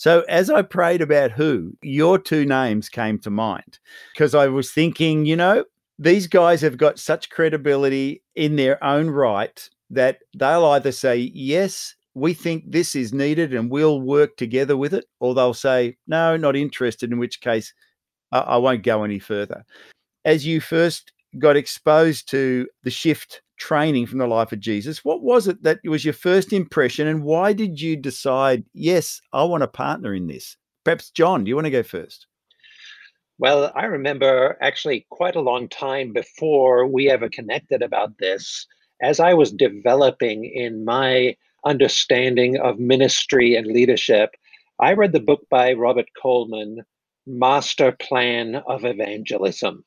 So, 0.00 0.24
as 0.30 0.48
I 0.48 0.62
prayed 0.62 1.02
about 1.02 1.30
who, 1.30 1.76
your 1.82 2.18
two 2.18 2.46
names 2.46 2.88
came 2.88 3.18
to 3.18 3.28
mind 3.28 3.78
because 4.14 4.34
I 4.34 4.46
was 4.46 4.72
thinking, 4.72 5.26
you 5.26 5.36
know, 5.36 5.66
these 5.98 6.26
guys 6.26 6.62
have 6.62 6.78
got 6.78 6.98
such 6.98 7.28
credibility 7.28 8.22
in 8.34 8.56
their 8.56 8.82
own 8.82 9.10
right 9.10 9.68
that 9.90 10.20
they'll 10.34 10.64
either 10.64 10.90
say, 10.90 11.30
yes, 11.34 11.94
we 12.14 12.32
think 12.32 12.64
this 12.66 12.96
is 12.96 13.12
needed 13.12 13.52
and 13.52 13.70
we'll 13.70 14.00
work 14.00 14.38
together 14.38 14.74
with 14.74 14.94
it, 14.94 15.04
or 15.18 15.34
they'll 15.34 15.52
say, 15.52 15.98
no, 16.06 16.34
not 16.34 16.56
interested, 16.56 17.12
in 17.12 17.18
which 17.18 17.42
case 17.42 17.74
I, 18.32 18.38
I 18.38 18.56
won't 18.56 18.82
go 18.82 19.04
any 19.04 19.18
further. 19.18 19.66
As 20.24 20.46
you 20.46 20.62
first 20.62 21.12
got 21.38 21.58
exposed 21.58 22.26
to 22.30 22.66
the 22.84 22.90
shift 22.90 23.42
training 23.60 24.06
from 24.06 24.18
the 24.18 24.26
life 24.26 24.50
of 24.50 24.58
Jesus. 24.58 25.04
What 25.04 25.22
was 25.22 25.46
it 25.46 25.62
that 25.62 25.78
was 25.84 26.04
your 26.04 26.14
first 26.14 26.52
impression, 26.52 27.06
and 27.06 27.22
why 27.22 27.52
did 27.52 27.80
you 27.80 27.96
decide, 27.96 28.64
yes, 28.72 29.20
I 29.32 29.44
want 29.44 29.62
a 29.62 29.68
partner 29.68 30.12
in 30.14 30.26
this? 30.26 30.56
Perhaps, 30.84 31.10
John, 31.10 31.44
do 31.44 31.50
you 31.50 31.54
want 31.54 31.66
to 31.66 31.70
go 31.70 31.82
first? 31.82 32.26
Well, 33.38 33.72
I 33.74 33.84
remember 33.84 34.58
actually 34.60 35.06
quite 35.10 35.36
a 35.36 35.40
long 35.40 35.68
time 35.68 36.12
before 36.12 36.86
we 36.86 37.08
ever 37.08 37.28
connected 37.28 37.82
about 37.82 38.18
this, 38.18 38.66
as 39.02 39.20
I 39.20 39.34
was 39.34 39.52
developing 39.52 40.44
in 40.44 40.84
my 40.84 41.36
understanding 41.64 42.58
of 42.58 42.78
ministry 42.78 43.54
and 43.54 43.66
leadership, 43.66 44.30
I 44.80 44.94
read 44.94 45.12
the 45.12 45.20
book 45.20 45.42
by 45.50 45.74
Robert 45.74 46.08
Coleman, 46.20 46.82
Master 47.26 47.92
Plan 47.92 48.56
of 48.66 48.84
Evangelism, 48.84 49.84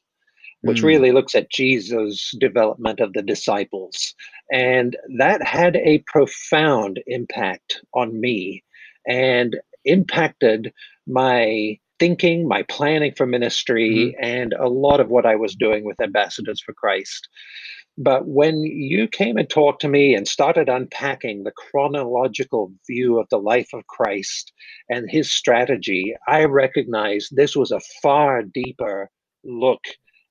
which 0.64 0.82
mm. 0.82 0.86
really 0.86 1.12
looks 1.12 1.36
at 1.36 1.52
Jesus' 1.52 2.34
development 2.40 3.00
of 3.00 3.14
the 3.14 3.22
disciples. 3.22 4.14
And 4.52 4.98
that 5.18 5.46
had 5.46 5.76
a 5.78 6.04
profound 6.08 7.02
impact 7.08 7.82
on 7.94 8.20
me 8.20 8.64
and 9.08 9.58
impacted 9.86 10.74
my 11.06 11.78
thinking, 12.00 12.48
my 12.48 12.64
planning 12.64 13.14
for 13.16 13.26
ministry, 13.26 14.16
mm-hmm. 14.16 14.24
and 14.24 14.54
a 14.54 14.68
lot 14.68 15.00
of 15.00 15.10
what 15.10 15.26
I 15.26 15.36
was 15.36 15.56
doing 15.56 15.86
with 15.86 16.02
Ambassadors 16.02 16.62
for 16.62 16.74
Christ. 16.74 17.28
But 17.98 18.28
when 18.28 18.64
you 18.64 19.08
came 19.08 19.38
and 19.38 19.48
talked 19.48 19.82
to 19.82 19.88
me 19.88 20.16
and 20.16 20.28
started 20.28 20.68
unpacking 20.68 21.44
the 21.44 21.52
chronological 21.52 22.72
view 22.88 23.20
of 23.20 23.28
the 23.30 23.38
life 23.38 23.70
of 23.74 23.86
Christ 23.86 24.52
and 24.90 25.10
his 25.10 25.32
strategy, 25.32 26.16
I 26.28 26.46
recognized 26.46 27.36
this 27.36 27.56
was 27.56 27.72
a 27.72 27.82
far 28.02 28.42
deeper 28.42 29.12
look 29.44 29.82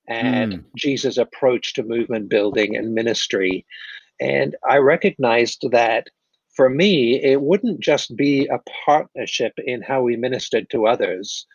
at 0.07 0.49
mm. 0.49 0.63
Jesus' 0.75 1.17
approach 1.17 1.73
to 1.73 1.83
movement 1.83 2.29
building 2.29 2.75
and 2.75 2.93
ministry. 2.93 3.65
And 4.19 4.55
I 4.69 4.77
recognized 4.77 5.65
that 5.71 6.07
for 6.55 6.69
me, 6.69 7.21
it 7.23 7.41
wouldn't 7.41 7.79
just 7.79 8.15
be 8.15 8.47
a 8.47 8.61
partnership 8.85 9.53
in 9.57 9.81
how 9.81 10.03
we 10.03 10.15
ministered 10.15 10.69
to 10.69 10.85
others, 10.85 11.47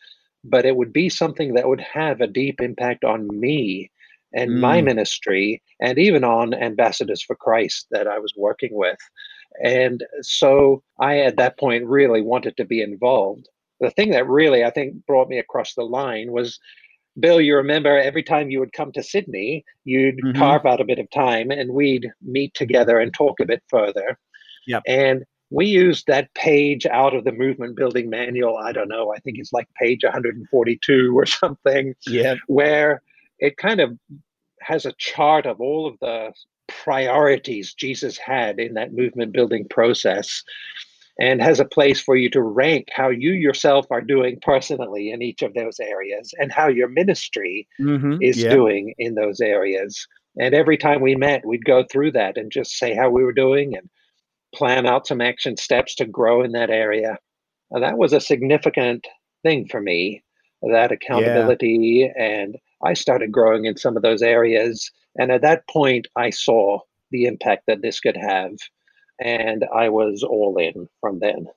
but 0.45 0.67
it 0.67 0.77
would 0.77 0.93
be 0.93 1.09
something 1.09 1.55
that 1.55 1.69
would 1.69 1.81
have 1.81 2.21
a 2.21 2.27
deep 2.27 2.61
impact 2.61 3.05
on 3.05 3.29
me 3.29 3.91
and 4.33 4.51
mm. 4.51 4.61
my 4.61 4.81
ministry 4.81 5.63
and 5.81 5.99
even 5.99 6.25
on 6.25 6.55
ambassadors 6.55 7.23
for 7.23 7.35
christ 7.37 7.87
that 7.91 8.07
i 8.07 8.19
was 8.19 8.33
working 8.37 8.71
with 8.73 8.99
and 9.63 10.05
so 10.21 10.83
i 11.01 11.19
at 11.19 11.37
that 11.37 11.59
point 11.59 11.87
really 11.87 12.21
wanted 12.21 12.57
to 12.57 12.65
be 12.65 12.83
involved 12.83 13.49
the 13.81 13.91
thing 13.91 14.11
that 14.11 14.29
really 14.29 14.65
i 14.65 14.71
think 14.71 14.95
brought 15.07 15.29
me 15.29 15.39
across 15.39 15.75
the 15.75 15.83
line 15.83 16.33
was 16.33 16.59
bill 17.21 17.41
you 17.41 17.57
remember 17.57 17.99
every 17.99 18.23
time 18.23 18.51
you 18.51 18.61
would 18.61 18.73
come 18.73 18.93
to 18.93 19.03
sydney 19.03 19.65
you'd 19.85 20.19
mm-hmm. 20.19 20.39
carve 20.39 20.67
out 20.67 20.81
a 20.81 20.85
bit 20.85 20.99
of 20.99 21.11
time 21.11 21.51
and 21.51 21.73
we'd 21.73 22.11
meet 22.23 22.53
together 22.55 22.99
and 22.99 23.15
talk 23.15 23.41
a 23.41 23.47
bit 23.47 23.63
further 23.69 24.19
yeah 24.67 24.81
and 24.87 25.25
we 25.51 25.67
used 25.67 26.07
that 26.07 26.33
page 26.35 26.85
out 26.87 27.15
of 27.15 27.25
the 27.25 27.33
movement 27.33 27.77
building 27.77 28.11
manual. 28.11 28.59
I 28.59 28.73
don't 28.73 28.89
know, 28.89 29.13
I 29.15 29.19
think 29.19 29.39
it's 29.39 29.53
like 29.53 29.69
page 29.81 30.05
142 30.05 31.19
or 31.19 31.27
something. 31.27 31.95
Yeah. 32.07 32.35
Where 32.47 33.03
it 33.39 33.57
kind 33.57 33.81
of 33.81 33.99
has 34.61 34.85
a 34.85 34.93
chart 34.99 35.47
of 35.47 35.61
all 35.61 35.87
of 35.87 35.99
the 36.01 36.33
priorities 36.67 37.73
Jesus 37.73 38.19
had 38.19 38.61
in 38.61 38.75
that 38.75 38.93
movement 38.93 39.33
building 39.33 39.67
process 39.69 40.43
and 41.19 41.43
has 41.43 41.59
a 41.59 41.65
place 41.65 42.01
for 42.01 42.17
you 42.17 42.31
to 42.31 42.43
rank 42.43 42.89
how 42.93 43.09
you 43.09 43.33
yourself 43.33 43.87
are 43.91 44.01
doing 44.01 44.39
personally 44.41 45.11
in 45.11 45.21
each 45.21 45.43
of 45.43 45.55
those 45.55 45.81
areas 45.81 46.33
and 46.39 46.53
how 46.53 46.69
your 46.69 46.89
ministry 46.89 47.67
mm-hmm. 47.81 48.17
is 48.21 48.43
yeah. 48.43 48.51
doing 48.51 48.95
in 48.99 49.15
those 49.15 49.41
areas. 49.41 50.07
And 50.39 50.55
every 50.55 50.77
time 50.77 51.01
we 51.01 51.17
met, 51.17 51.45
we'd 51.45 51.65
go 51.65 51.85
through 51.91 52.13
that 52.13 52.37
and 52.37 52.53
just 52.53 52.79
say 52.79 52.95
how 52.95 53.11
we 53.11 53.25
were 53.25 53.33
doing 53.33 53.77
and 53.77 53.91
plan 54.55 54.87
out 54.87 55.07
some 55.07 55.21
action 55.21 55.57
steps 55.57 55.95
to 55.97 56.07
grow 56.07 56.43
in 56.43 56.53
that 56.53 56.71
area. 56.71 57.19
And 57.73 57.83
that 57.83 57.99
was 57.99 58.13
a 58.13 58.21
significant 58.21 59.07
thing 59.43 59.67
for 59.69 59.81
me, 59.81 60.23
that 60.63 60.93
accountability. 60.93 62.13
Yeah. 62.17 62.23
And 62.23 62.57
I 62.85 62.95
started 62.95 63.33
growing 63.33 63.65
in 63.65 63.77
some 63.77 63.97
of 63.97 64.03
those 64.03 64.23
areas. 64.23 64.91
And 65.19 65.33
at 65.33 65.43
that 65.43 65.69
point, 65.69 66.07
I 66.15 66.31
saw 66.31 66.79
the 67.11 67.25
impact 67.25 67.65
that 67.67 67.83
this 67.83 67.99
could 67.99 68.17
have. 68.17 68.53
And 69.21 69.65
I 69.75 69.89
was 69.89 70.23
all 70.23 70.57
in 70.59 70.89
from 71.01 71.19
then. 71.19 71.49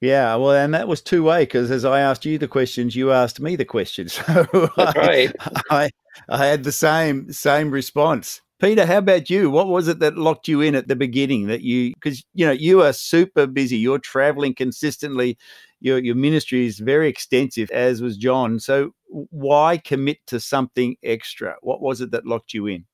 Yeah, 0.00 0.34
well, 0.36 0.52
and 0.52 0.74
that 0.74 0.88
was 0.88 1.00
two 1.00 1.22
way 1.22 1.44
because 1.44 1.70
as 1.70 1.84
I 1.84 2.00
asked 2.00 2.26
you 2.26 2.36
the 2.36 2.48
questions, 2.48 2.94
you 2.94 3.12
asked 3.12 3.40
me 3.40 3.56
the 3.56 3.64
questions. 3.64 4.20
So 4.26 4.70
That's 4.76 4.96
right. 4.96 5.34
I, 5.70 5.90
I 6.28 6.46
had 6.46 6.64
the 6.64 6.72
same 6.72 7.32
same 7.32 7.70
response. 7.70 8.42
Peter, 8.60 8.86
how 8.86 8.98
about 8.98 9.30
you? 9.30 9.50
What 9.50 9.68
was 9.68 9.88
it 9.88 9.98
that 9.98 10.16
locked 10.16 10.48
you 10.48 10.60
in 10.60 10.74
at 10.74 10.88
the 10.88 10.96
beginning 10.96 11.48
that 11.48 11.62
you, 11.62 11.92
because, 11.94 12.24
you 12.34 12.46
know, 12.46 12.52
you 12.52 12.82
are 12.82 12.92
super 12.92 13.46
busy, 13.46 13.76
you're 13.76 13.98
traveling 13.98 14.54
consistently, 14.54 15.36
your, 15.80 15.98
your 15.98 16.14
ministry 16.14 16.64
is 16.66 16.78
very 16.78 17.08
extensive, 17.08 17.70
as 17.72 18.00
was 18.00 18.16
John. 18.16 18.60
So 18.60 18.94
why 19.08 19.78
commit 19.78 20.18
to 20.28 20.38
something 20.38 20.96
extra? 21.02 21.56
What 21.62 21.82
was 21.82 22.00
it 22.00 22.12
that 22.12 22.26
locked 22.26 22.54
you 22.54 22.66
in? 22.66 22.84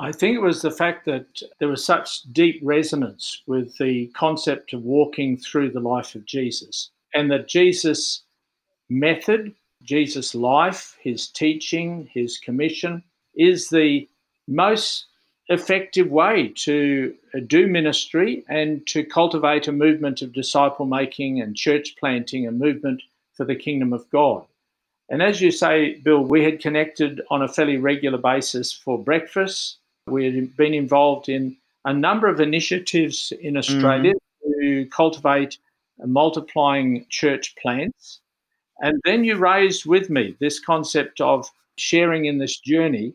I 0.00 0.12
think 0.12 0.36
it 0.36 0.42
was 0.42 0.62
the 0.62 0.70
fact 0.70 1.06
that 1.06 1.42
there 1.58 1.68
was 1.68 1.84
such 1.84 2.22
deep 2.32 2.60
resonance 2.62 3.42
with 3.48 3.76
the 3.78 4.06
concept 4.14 4.72
of 4.72 4.84
walking 4.84 5.36
through 5.36 5.72
the 5.72 5.80
life 5.80 6.14
of 6.14 6.24
Jesus 6.24 6.90
and 7.14 7.30
that 7.32 7.48
Jesus' 7.48 8.22
method, 8.88 9.54
Jesus' 9.82 10.36
life, 10.36 10.96
his 11.00 11.26
teaching, 11.26 12.08
his 12.14 12.38
commission 12.38 13.02
is 13.34 13.70
the 13.70 14.08
most 14.46 15.06
effective 15.48 16.10
way 16.10 16.52
to 16.54 17.14
do 17.46 17.66
ministry 17.66 18.44
and 18.48 18.86
to 18.86 19.02
cultivate 19.02 19.66
a 19.66 19.72
movement 19.72 20.22
of 20.22 20.32
disciple 20.32 20.86
making 20.86 21.40
and 21.40 21.56
church 21.56 21.96
planting, 21.98 22.46
a 22.46 22.52
movement 22.52 23.02
for 23.32 23.44
the 23.44 23.56
kingdom 23.56 23.92
of 23.92 24.08
God. 24.10 24.46
And 25.08 25.22
as 25.22 25.40
you 25.40 25.50
say, 25.50 25.94
Bill, 26.00 26.22
we 26.22 26.44
had 26.44 26.60
connected 26.60 27.20
on 27.30 27.42
a 27.42 27.48
fairly 27.48 27.78
regular 27.78 28.18
basis 28.18 28.72
for 28.72 29.02
breakfast. 29.02 29.78
We 30.10 30.24
had 30.24 30.56
been 30.56 30.74
involved 30.74 31.28
in 31.28 31.56
a 31.84 31.92
number 31.92 32.28
of 32.28 32.40
initiatives 32.40 33.32
in 33.40 33.56
Australia 33.56 34.14
mm-hmm. 34.14 34.60
to 34.60 34.86
cultivate 34.86 35.58
multiplying 36.04 37.06
church 37.08 37.54
plants. 37.56 38.20
And 38.80 39.00
then 39.04 39.24
you 39.24 39.36
raised 39.36 39.86
with 39.86 40.10
me 40.10 40.36
this 40.40 40.60
concept 40.60 41.20
of 41.20 41.50
sharing 41.76 42.26
in 42.26 42.38
this 42.38 42.58
journey 42.58 43.14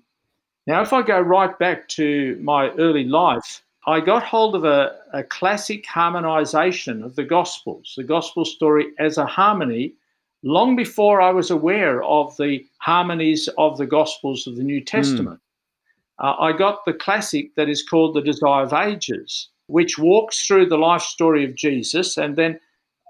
now, 0.65 0.81
if 0.81 0.93
I 0.93 1.01
go 1.01 1.19
right 1.19 1.57
back 1.59 1.87
to 1.89 2.39
my 2.41 2.69
early 2.71 3.03
life, 3.03 3.61
I 3.85 3.99
got 3.99 4.23
hold 4.23 4.55
of 4.55 4.63
a, 4.63 4.95
a 5.11 5.23
classic 5.23 5.85
harmonization 5.85 7.03
of 7.03 7.15
the 7.15 7.25
Gospels, 7.25 7.93
the 7.97 8.03
Gospel 8.03 8.45
story 8.45 8.87
as 8.97 9.17
a 9.17 9.25
harmony, 9.25 9.93
long 10.41 10.77
before 10.77 11.21
I 11.21 11.31
was 11.31 11.51
aware 11.51 12.01
of 12.03 12.35
the 12.37 12.65
harmonies 12.77 13.49
of 13.57 13.77
the 13.77 13.85
Gospels 13.85 14.47
of 14.47 14.55
the 14.55 14.63
New 14.63 14.79
Testament. 14.79 15.39
Mm. 15.39 15.42
Uh, 16.19 16.35
I 16.39 16.51
got 16.53 16.85
the 16.85 16.93
classic 16.93 17.55
that 17.55 17.69
is 17.69 17.83
called 17.83 18.15
The 18.15 18.21
Desire 18.21 18.63
of 18.63 18.73
Ages, 18.73 19.49
which 19.67 19.97
walks 19.97 20.45
through 20.45 20.67
the 20.67 20.77
life 20.77 21.01
story 21.01 21.43
of 21.43 21.55
Jesus. 21.55 22.17
And 22.17 22.35
then 22.35 22.59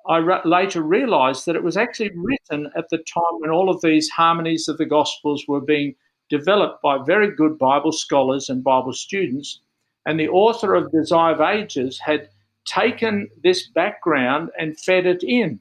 I 0.07 0.17
re- 0.17 0.41
later 0.45 0.81
realized 0.81 1.45
that 1.45 1.55
it 1.55 1.63
was 1.63 1.77
actually 1.77 2.11
written 2.15 2.71
at 2.75 2.89
the 2.89 2.97
time 2.97 3.39
when 3.39 3.51
all 3.51 3.69
of 3.69 3.81
these 3.81 4.09
harmonies 4.09 4.67
of 4.67 4.77
the 4.77 4.85
Gospels 4.85 5.45
were 5.47 5.61
being 5.61 5.95
developed 6.29 6.81
by 6.81 6.97
very 7.03 7.33
good 7.35 7.57
Bible 7.57 7.91
scholars 7.91 8.49
and 8.49 8.63
Bible 8.63 8.93
students. 8.93 9.59
And 10.05 10.19
the 10.19 10.29
author 10.29 10.73
of 10.75 10.91
Desire 10.91 11.33
of 11.33 11.41
Ages 11.41 11.99
had 11.99 12.29
taken 12.65 13.29
this 13.43 13.67
background 13.67 14.49
and 14.57 14.79
fed 14.79 15.05
it 15.05 15.23
in. 15.23 15.59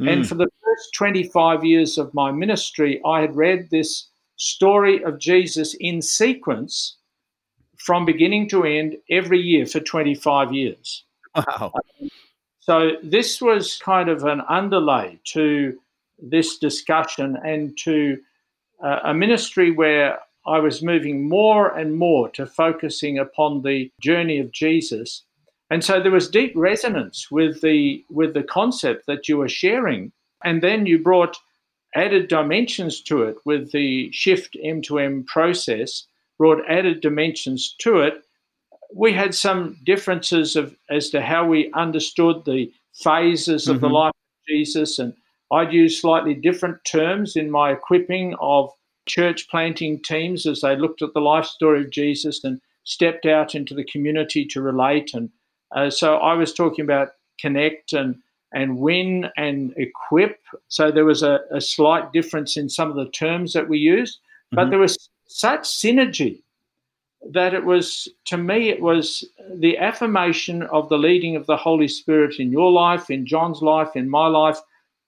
Mm. 0.00 0.12
And 0.12 0.28
for 0.28 0.34
the 0.34 0.48
first 0.64 0.94
25 0.94 1.64
years 1.64 1.98
of 1.98 2.12
my 2.14 2.30
ministry, 2.30 3.00
I 3.04 3.20
had 3.20 3.36
read 3.36 3.68
this 3.70 4.08
story 4.36 5.02
of 5.02 5.18
Jesus 5.18 5.74
in 5.80 6.02
sequence 6.02 6.96
from 7.78 8.04
beginning 8.04 8.48
to 8.48 8.64
end 8.64 8.96
every 9.10 9.38
year 9.40 9.66
for 9.66 9.80
25 9.80 10.52
years. 10.52 11.04
Wow. 11.34 11.72
So 12.60 12.92
this 13.02 13.40
was 13.40 13.78
kind 13.78 14.08
of 14.08 14.24
an 14.24 14.40
underlay 14.48 15.20
to 15.32 15.78
this 16.18 16.58
discussion 16.58 17.36
and 17.44 17.76
to 17.84 18.18
uh, 18.82 19.00
a 19.04 19.14
ministry 19.14 19.70
where 19.70 20.18
I 20.46 20.58
was 20.58 20.82
moving 20.82 21.28
more 21.28 21.76
and 21.76 21.96
more 21.96 22.28
to 22.30 22.46
focusing 22.46 23.18
upon 23.18 23.62
the 23.62 23.90
journey 24.00 24.38
of 24.38 24.52
Jesus. 24.52 25.24
And 25.70 25.84
so 25.84 26.00
there 26.00 26.12
was 26.12 26.28
deep 26.28 26.52
resonance 26.54 27.30
with 27.30 27.60
the 27.60 28.04
with 28.08 28.34
the 28.34 28.44
concept 28.44 29.06
that 29.06 29.28
you 29.28 29.36
were 29.38 29.48
sharing. 29.48 30.12
And 30.44 30.62
then 30.62 30.86
you 30.86 31.02
brought 31.02 31.36
added 31.96 32.28
dimensions 32.28 33.00
to 33.02 33.22
it 33.22 33.36
with 33.44 33.72
the 33.72 34.10
shift 34.12 34.56
M2M 34.64 35.26
process, 35.26 36.06
brought 36.38 36.62
added 36.68 37.00
dimensions 37.00 37.74
to 37.80 38.00
it. 38.00 38.22
We 38.94 39.12
had 39.12 39.34
some 39.34 39.78
differences 39.84 40.54
of 40.54 40.76
as 40.90 41.10
to 41.10 41.20
how 41.20 41.46
we 41.46 41.72
understood 41.72 42.44
the 42.44 42.72
phases 42.94 43.68
of 43.68 43.76
mm-hmm. 43.76 43.86
the 43.86 43.90
life 43.90 44.12
of 44.14 44.46
Jesus 44.48 44.98
and 44.98 45.14
I'd 45.52 45.72
use 45.72 46.00
slightly 46.00 46.34
different 46.34 46.84
terms 46.84 47.36
in 47.36 47.50
my 47.50 47.72
equipping 47.72 48.34
of 48.40 48.70
church 49.06 49.48
planting 49.48 50.02
teams 50.02 50.46
as 50.46 50.60
they 50.60 50.76
looked 50.76 51.02
at 51.02 51.14
the 51.14 51.20
life 51.20 51.46
story 51.46 51.82
of 51.82 51.90
Jesus 51.90 52.42
and 52.42 52.60
stepped 52.84 53.26
out 53.26 53.54
into 53.54 53.74
the 53.74 53.84
community 53.84 54.44
to 54.46 54.60
relate. 54.60 55.14
And 55.14 55.30
uh, 55.74 55.90
so 55.90 56.16
I 56.16 56.34
was 56.34 56.52
talking 56.52 56.84
about 56.84 57.10
connect 57.38 57.92
and 57.92 58.16
and 58.52 58.78
win 58.78 59.26
and 59.36 59.74
equip. 59.76 60.38
So 60.68 60.90
there 60.90 61.04
was 61.04 61.22
a, 61.22 61.40
a 61.50 61.60
slight 61.60 62.12
difference 62.12 62.56
in 62.56 62.68
some 62.68 62.90
of 62.90 62.96
the 62.96 63.10
terms 63.10 63.52
that 63.52 63.68
we 63.68 63.78
used, 63.78 64.20
but 64.50 64.62
mm-hmm. 64.62 64.70
there 64.70 64.78
was 64.78 65.10
such 65.26 65.62
synergy 65.62 66.42
that 67.32 67.54
it 67.54 67.64
was, 67.64 68.08
to 68.26 68.36
me, 68.36 68.68
it 68.68 68.80
was 68.80 69.28
the 69.56 69.76
affirmation 69.78 70.62
of 70.64 70.88
the 70.88 70.98
leading 70.98 71.34
of 71.34 71.46
the 71.46 71.56
Holy 71.56 71.88
Spirit 71.88 72.38
in 72.38 72.52
your 72.52 72.70
life, 72.70 73.10
in 73.10 73.26
John's 73.26 73.62
life, 73.62 73.96
in 73.96 74.08
my 74.08 74.28
life, 74.28 74.58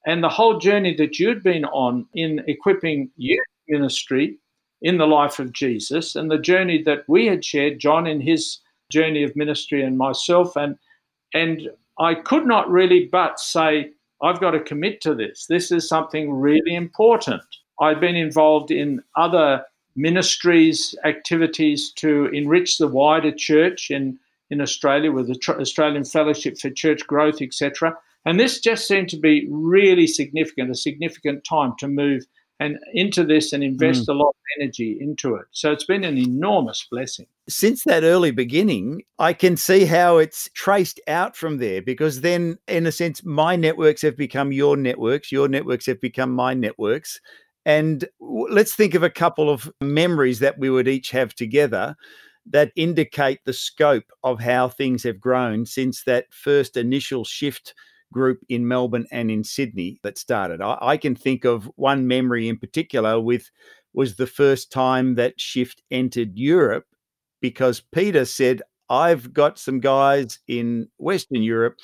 and 0.07 0.23
the 0.23 0.29
whole 0.29 0.59
journey 0.59 0.97
that 0.97 1.19
you'd 1.19 1.43
been 1.43 1.65
on 1.67 2.07
in 2.15 2.43
equipping 2.49 3.11
youth 3.17 3.45
ministry 3.69 4.39
in 4.83 4.97
the 4.97 5.07
life 5.07 5.39
of 5.39 5.53
Jesus, 5.53 6.17
and 6.17 6.31
the 6.31 6.39
journey 6.39 6.83
that 6.83 7.05
we 7.09 7.27
had 7.27 7.45
shared, 7.45 7.79
John 7.79 8.07
in 8.07 8.21
his 8.21 8.59
journey 8.91 9.23
of 9.23 9.37
ministry, 9.37 9.83
and 9.83 9.99
myself, 9.99 10.57
and 10.57 10.77
and 11.35 11.69
I 11.99 12.15
could 12.15 12.47
not 12.47 12.71
really 12.71 13.09
but 13.11 13.41
say, 13.41 13.91
I've 14.23 14.41
got 14.41 14.53
to 14.53 14.61
commit 14.61 15.01
to 15.03 15.15
this. 15.15 15.47
This 15.47 15.71
is 15.71 15.89
something 15.89 16.33
really 16.33 16.75
important. 16.75 17.43
I've 17.81 18.01
been 18.01 18.17
involved 18.17 18.71
in 18.71 19.03
other 19.17 19.65
ministries, 19.97 20.95
activities 21.05 21.93
to 21.97 22.27
enrich 22.27 22.79
the 22.79 22.89
wider 22.89 23.33
church 23.33 23.91
in, 23.91 24.19
in 24.51 24.61
Australia 24.61 25.13
with 25.13 25.29
the 25.29 25.57
Australian 25.61 26.05
Fellowship 26.05 26.59
for 26.59 26.71
Church 26.71 27.07
Growth, 27.07 27.43
etc. 27.43 27.97
And 28.25 28.39
this 28.39 28.61
just 28.61 28.87
seemed 28.87 29.09
to 29.11 29.17
be 29.17 29.47
really 29.51 30.07
significant, 30.07 30.71
a 30.71 30.75
significant 30.75 31.45
time 31.45 31.75
to 31.79 31.89
move 31.89 32.27
and 32.61 32.79
into 32.93 33.25
this 33.25 33.53
and 33.53 33.63
invest 33.63 34.07
mm. 34.07 34.09
a 34.09 34.17
lot 34.17 34.31
of 34.31 34.35
energy 34.61 34.99
into 35.01 35.35
it. 35.37 35.47
So 35.53 35.73
it's 35.73 35.85
been 35.85 36.05
an 36.05 36.19
enormous 36.19 36.87
blessing. 36.91 37.27
Since 37.49 37.85
that 37.85 38.03
early 38.03 38.31
beginning, 38.31 39.03
I 39.19 39.33
can 39.33 39.57
see 39.57 39.85
how 39.85 40.19
it's 40.19 40.51
traced 40.55 41.01
out 41.07 41.37
from 41.37 41.59
there 41.59 41.81
because 41.81 42.21
then, 42.21 42.59
in 42.67 42.87
a 42.87 42.93
sense, 42.93 43.25
my 43.25 43.57
networks 43.57 44.03
have 44.03 44.17
become 44.17 44.53
your 44.53 44.77
networks, 44.77 45.33
your 45.33 45.49
networks 45.49 45.87
have 45.87 46.01
become 46.01 46.33
my 46.33 46.55
networks. 46.55 47.21
And 47.65 48.05
let's 48.21 48.75
think 48.75 48.95
of 48.95 49.03
a 49.03 49.11
couple 49.11 49.51
of 49.51 49.71
memories 49.81 50.41
that 50.41 50.59
we 50.59 50.71
would 50.71 50.89
each 50.89 51.11
have 51.11 51.35
together 51.35 51.97
that 52.51 52.73
indicate 52.77 53.41
the 53.45 53.53
scope 53.53 54.11
of 54.25 54.41
how 54.41 54.69
things 54.69 55.03
have 55.03 55.21
grown 55.21 55.67
since 55.67 56.03
that 56.05 56.33
first 56.33 56.77
initial 56.77 57.25
shift 57.25 57.75
group 58.13 58.41
in 58.49 58.67
Melbourne 58.67 59.07
and 59.11 59.31
in 59.31 59.45
Sydney 59.45 59.99
that 60.03 60.19
started. 60.19 60.61
I, 60.61 60.79
I, 60.81 60.97
can 60.97 61.15
think 61.15 61.45
of 61.45 61.71
one 61.77 62.07
memory 62.07 62.49
in 62.49 62.59
particular 62.59 63.21
with 63.21 63.51
was 63.93 64.17
the 64.17 64.27
first 64.27 64.71
time 64.71 65.15
that 65.17 65.41
Shift 65.41 65.83
entered 65.91 66.37
Europe 66.37 66.87
because 67.41 67.81
Peter 67.81 68.25
said, 68.25 68.63
I've 68.91 69.33
got 69.33 69.59
some 69.59 69.81
guys 69.81 70.39
in 70.49 70.89
Western 70.99 71.43
Europe 71.43 71.77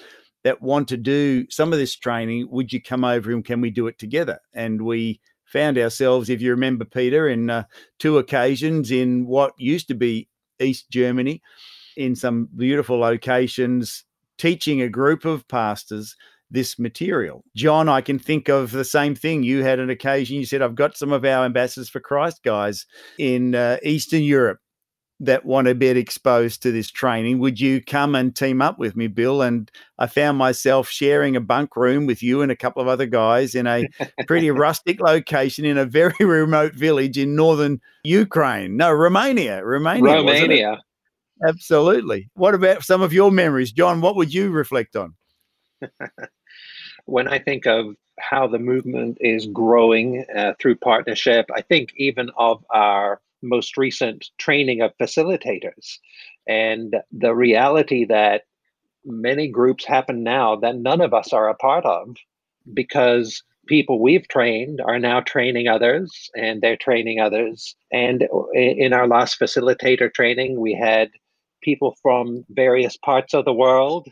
that 0.42 0.62
want 0.62 0.88
to 0.88 0.96
do 0.96 1.46
some 1.50 1.72
of 1.72 1.78
this 1.78 1.94
training. 1.94 2.48
Would 2.50 2.72
you 2.72 2.80
come 2.80 3.04
over 3.04 3.30
and 3.30 3.44
can 3.44 3.60
we 3.60 3.70
do 3.70 3.86
it 3.86 3.98
together? 3.98 4.38
And 4.54 4.82
we 4.82 5.20
found 5.46 5.78
ourselves, 5.78 6.30
if 6.30 6.40
you 6.40 6.50
remember, 6.50 6.84
Peter, 6.84 7.28
in 7.28 7.50
uh, 7.50 7.64
two 7.98 8.18
occasions 8.18 8.90
in 8.90 9.26
what 9.26 9.52
used 9.58 9.88
to 9.88 9.94
be 9.94 10.28
East 10.60 10.90
Germany, 10.90 11.42
in 11.96 12.16
some 12.16 12.48
beautiful 12.56 12.98
locations 12.98 14.04
teaching 14.38 14.80
a 14.80 14.88
group 14.88 15.24
of 15.24 15.46
pastors 15.48 16.16
this 16.50 16.78
material. 16.78 17.44
John, 17.56 17.88
I 17.88 18.00
can 18.00 18.18
think 18.18 18.48
of 18.48 18.70
the 18.70 18.84
same 18.84 19.14
thing. 19.14 19.42
You 19.42 19.64
had 19.64 19.78
an 19.78 19.90
occasion, 19.90 20.36
you 20.36 20.46
said, 20.46 20.62
I've 20.62 20.74
got 20.74 20.96
some 20.96 21.12
of 21.12 21.24
our 21.24 21.44
ambassadors 21.44 21.88
for 21.88 22.00
Christ 22.00 22.42
guys 22.44 22.86
in 23.18 23.54
uh, 23.54 23.78
Eastern 23.82 24.22
Europe 24.22 24.60
that 25.20 25.44
want 25.44 25.66
to 25.66 25.74
get 25.74 25.96
exposed 25.96 26.62
to 26.62 26.72
this 26.72 26.90
training. 26.90 27.38
Would 27.38 27.60
you 27.60 27.82
come 27.82 28.14
and 28.14 28.34
team 28.34 28.60
up 28.60 28.78
with 28.78 28.96
me, 28.96 29.06
Bill? 29.06 29.42
And 29.42 29.70
I 29.98 30.06
found 30.06 30.38
myself 30.38 30.88
sharing 30.88 31.36
a 31.36 31.40
bunk 31.40 31.76
room 31.76 32.06
with 32.06 32.22
you 32.22 32.42
and 32.42 32.50
a 32.50 32.56
couple 32.56 32.82
of 32.82 32.88
other 32.88 33.06
guys 33.06 33.54
in 33.54 33.66
a 33.66 33.86
pretty 34.26 34.50
rustic 34.50 35.00
location 35.00 35.64
in 35.64 35.78
a 35.78 35.86
very 35.86 36.14
remote 36.20 36.74
village 36.74 37.16
in 37.16 37.36
northern 37.36 37.80
Ukraine. 38.04 38.76
No, 38.76 38.92
Romania. 38.92 39.64
Romania. 39.64 40.04
Romania. 40.04 40.80
Absolutely. 41.46 42.30
What 42.34 42.54
about 42.54 42.84
some 42.84 43.02
of 43.02 43.12
your 43.12 43.30
memories, 43.30 43.72
John? 43.72 44.00
What 44.00 44.16
would 44.16 44.32
you 44.32 44.50
reflect 44.50 44.96
on? 44.96 45.14
when 47.06 47.28
I 47.28 47.38
think 47.38 47.66
of 47.66 47.96
how 48.20 48.46
the 48.46 48.58
movement 48.58 49.18
is 49.20 49.46
growing 49.46 50.24
uh, 50.34 50.54
through 50.60 50.76
partnership, 50.76 51.46
I 51.54 51.62
think 51.62 51.92
even 51.96 52.30
of 52.36 52.64
our 52.70 53.20
most 53.42 53.76
recent 53.76 54.30
training 54.38 54.80
of 54.80 54.96
facilitators 54.98 55.98
and 56.46 56.96
the 57.12 57.34
reality 57.34 58.04
that 58.06 58.42
many 59.04 59.48
groups 59.48 59.84
happen 59.84 60.22
now 60.22 60.56
that 60.56 60.76
none 60.76 61.00
of 61.00 61.12
us 61.12 61.32
are 61.32 61.48
a 61.48 61.54
part 61.54 61.84
of 61.84 62.16
because 62.72 63.42
people 63.66 64.00
we've 64.00 64.28
trained 64.28 64.80
are 64.80 64.98
now 64.98 65.20
training 65.20 65.68
others 65.68 66.30
and 66.36 66.60
they're 66.60 66.76
training 66.76 67.20
others. 67.20 67.74
And 67.92 68.26
in 68.54 68.92
our 68.92 69.06
last 69.06 69.38
facilitator 69.38 70.12
training, 70.12 70.60
we 70.60 70.74
had 70.74 71.10
people 71.64 71.96
from 72.02 72.44
various 72.50 72.96
parts 72.98 73.34
of 73.34 73.44
the 73.44 73.52
world, 73.52 74.06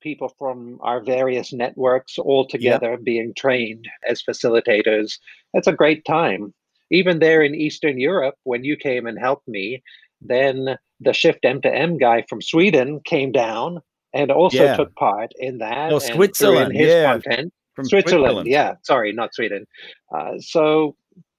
people 0.00 0.34
from 0.38 0.78
our 0.82 1.02
various 1.02 1.52
networks 1.52 2.18
all 2.18 2.46
together 2.46 2.92
yep. 2.92 3.04
being 3.04 3.32
trained 3.36 3.86
as 4.08 4.22
facilitators. 4.22 5.18
It's 5.54 5.66
a 5.66 5.72
great 5.72 6.04
time. 6.04 6.54
Even 6.90 7.18
there 7.18 7.42
in 7.42 7.54
Eastern 7.54 7.98
Europe, 7.98 8.36
when 8.44 8.64
you 8.64 8.76
came 8.76 9.06
and 9.06 9.18
helped 9.18 9.48
me, 9.48 9.82
then 10.20 10.76
the 11.00 11.12
Shift 11.12 11.44
M 11.44 11.60
to 11.62 11.74
M 11.74 11.98
guy 11.98 12.24
from 12.28 12.42
Sweden 12.42 13.00
came 13.04 13.32
down 13.32 13.80
and 14.14 14.30
also 14.30 14.64
yeah. 14.64 14.76
took 14.76 14.94
part 14.94 15.32
in 15.38 15.58
that. 15.58 15.92
Oh, 15.92 15.98
Switzerland, 15.98 16.72
yeah. 16.74 17.12
Content. 17.12 17.52
From 17.74 17.86
Switzerland, 17.86 18.24
Switzerland, 18.24 18.48
yeah. 18.48 18.74
Sorry, 18.82 19.12
not 19.12 19.34
Sweden. 19.34 19.66
Uh, 20.14 20.34
so 20.38 20.94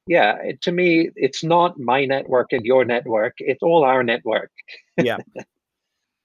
yeah 0.07 0.37
to 0.61 0.71
me 0.71 1.09
it's 1.15 1.43
not 1.43 1.79
my 1.79 2.05
network 2.05 2.51
and 2.51 2.65
your 2.65 2.85
network 2.85 3.35
it's 3.39 3.63
all 3.63 3.83
our 3.83 4.03
network. 4.03 4.51
Yeah. 4.97 5.17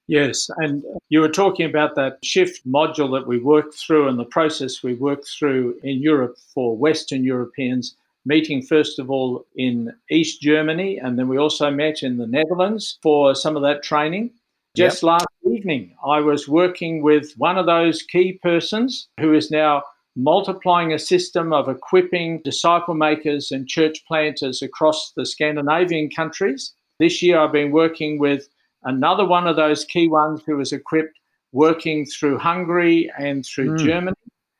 Yes 0.07 0.49
and 0.57 0.83
you 1.09 1.21
were 1.21 1.29
talking 1.29 1.67
about 1.67 1.93
that 1.93 2.17
shift 2.23 2.67
module 2.67 3.11
that 3.11 3.27
we 3.27 3.37
worked 3.37 3.75
through 3.75 4.07
and 4.07 4.17
the 4.17 4.25
process 4.25 4.81
we 4.81 4.95
worked 4.95 5.29
through 5.29 5.79
in 5.83 6.01
europe 6.01 6.35
for 6.51 6.75
western 6.75 7.23
europeans 7.23 7.95
meeting 8.25 8.63
first 8.63 8.97
of 8.97 9.11
all 9.11 9.45
in 9.55 9.93
east 10.09 10.41
germany 10.41 10.97
and 10.97 11.19
then 11.19 11.27
we 11.27 11.37
also 11.37 11.69
met 11.69 12.01
in 12.01 12.17
the 12.17 12.25
netherlands 12.25 12.97
for 13.03 13.35
some 13.35 13.55
of 13.55 13.61
that 13.61 13.83
training. 13.83 14.31
Just 14.75 15.03
yep. 15.03 15.09
last 15.09 15.27
evening 15.47 15.93
i 16.03 16.19
was 16.19 16.47
working 16.47 17.03
with 17.03 17.31
one 17.37 17.59
of 17.59 17.67
those 17.67 18.01
key 18.01 18.39
persons 18.41 19.09
who 19.19 19.35
is 19.35 19.51
now 19.51 19.83
multiplying 20.15 20.91
a 20.93 20.99
system 20.99 21.53
of 21.53 21.69
equipping 21.69 22.41
disciple 22.43 22.93
makers 22.93 23.51
and 23.51 23.67
church 23.67 24.03
planters 24.07 24.61
across 24.61 25.13
the 25.15 25.25
Scandinavian 25.25 26.09
countries. 26.09 26.73
This 26.99 27.21
year, 27.21 27.39
I've 27.39 27.53
been 27.53 27.71
working 27.71 28.19
with 28.19 28.49
another 28.83 29.25
one 29.25 29.47
of 29.47 29.55
those 29.55 29.85
key 29.85 30.07
ones 30.07 30.41
who 30.45 30.57
was 30.57 30.73
equipped 30.73 31.19
working 31.51 32.05
through 32.05 32.37
Hungary 32.37 33.09
and 33.17 33.45
through 33.45 33.71
mm. 33.71 33.85
Germany. 33.85 34.15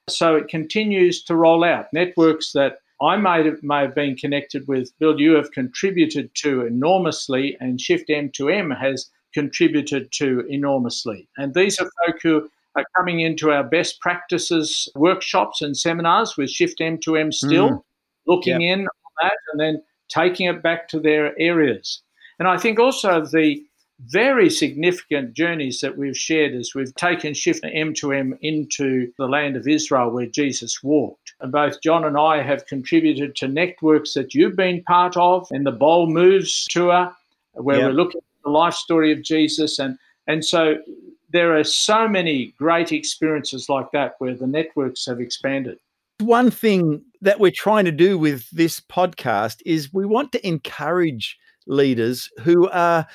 So 0.07 0.35
it 0.35 0.47
continues 0.47 1.23
to 1.25 1.35
roll 1.35 1.63
out 1.63 1.87
networks 1.93 2.51
that 2.53 2.79
I 3.01 3.15
may 3.15 3.45
have, 3.45 3.61
may 3.63 3.81
have 3.81 3.95
been 3.95 4.15
connected 4.15 4.67
with. 4.67 4.91
Bill, 4.99 5.19
you 5.19 5.33
have 5.33 5.51
contributed 5.51 6.31
to 6.35 6.65
enormously, 6.65 7.55
and 7.59 7.79
Shift 7.79 8.09
M2M 8.09 8.77
has 8.77 9.09
contributed 9.33 10.11
to 10.13 10.45
enormously. 10.49 11.29
And 11.37 11.53
these 11.53 11.79
are 11.79 11.89
folk 12.05 12.21
who 12.21 12.49
are 12.75 12.85
coming 12.95 13.19
into 13.19 13.51
our 13.51 13.63
best 13.63 13.99
practices 13.99 14.87
workshops 14.95 15.61
and 15.61 15.75
seminars 15.75 16.37
with 16.37 16.49
Shift 16.49 16.79
M2M 16.79 17.33
still, 17.33 17.69
mm. 17.69 17.83
looking 18.27 18.61
yep. 18.61 18.77
in 18.77 18.81
on 18.81 19.13
that 19.23 19.37
and 19.51 19.59
then 19.59 19.81
taking 20.09 20.47
it 20.47 20.61
back 20.61 20.87
to 20.89 20.99
their 20.99 21.39
areas. 21.39 22.01
And 22.39 22.47
I 22.47 22.57
think 22.57 22.79
also 22.79 23.25
the 23.25 23.61
very 24.07 24.49
significant 24.49 25.33
journeys 25.33 25.81
that 25.81 25.97
we've 25.97 26.17
shared 26.17 26.53
as 26.53 26.71
we've 26.73 26.95
taken 26.95 27.33
Shift 27.33 27.63
M2M 27.63 28.37
into 28.41 29.11
the 29.17 29.27
land 29.27 29.57
of 29.57 29.67
Israel 29.67 30.09
where 30.09 30.25
Jesus 30.25 30.81
walked. 30.81 31.33
And 31.41 31.51
both 31.51 31.81
John 31.81 32.05
and 32.05 32.17
I 32.17 32.41
have 32.41 32.65
contributed 32.65 33.35
to 33.37 33.47
networks 33.47 34.13
that 34.13 34.33
you've 34.33 34.55
been 34.55 34.83
part 34.83 35.17
of 35.17 35.47
in 35.51 35.63
the 35.63 35.71
Bold 35.71 36.11
Moves 36.11 36.65
tour, 36.69 37.11
where 37.53 37.77
yep. 37.77 37.87
we're 37.87 37.93
looking 37.93 38.19
at 38.19 38.43
the 38.45 38.51
life 38.51 38.73
story 38.73 39.11
of 39.11 39.21
Jesus. 39.21 39.79
And, 39.79 39.97
and 40.27 40.45
so 40.45 40.77
there 41.31 41.57
are 41.57 41.63
so 41.63 42.07
many 42.07 42.53
great 42.57 42.91
experiences 42.91 43.69
like 43.69 43.91
that 43.91 44.15
where 44.19 44.35
the 44.35 44.47
networks 44.47 45.05
have 45.05 45.19
expanded. 45.19 45.77
One 46.19 46.51
thing 46.51 47.01
that 47.21 47.39
we're 47.39 47.51
trying 47.51 47.85
to 47.85 47.91
do 47.91 48.17
with 48.17 48.49
this 48.51 48.79
podcast 48.79 49.57
is 49.65 49.93
we 49.93 50.05
want 50.05 50.31
to 50.33 50.47
encourage 50.47 51.37
leaders 51.67 52.29
who 52.41 52.67
are 52.69 53.07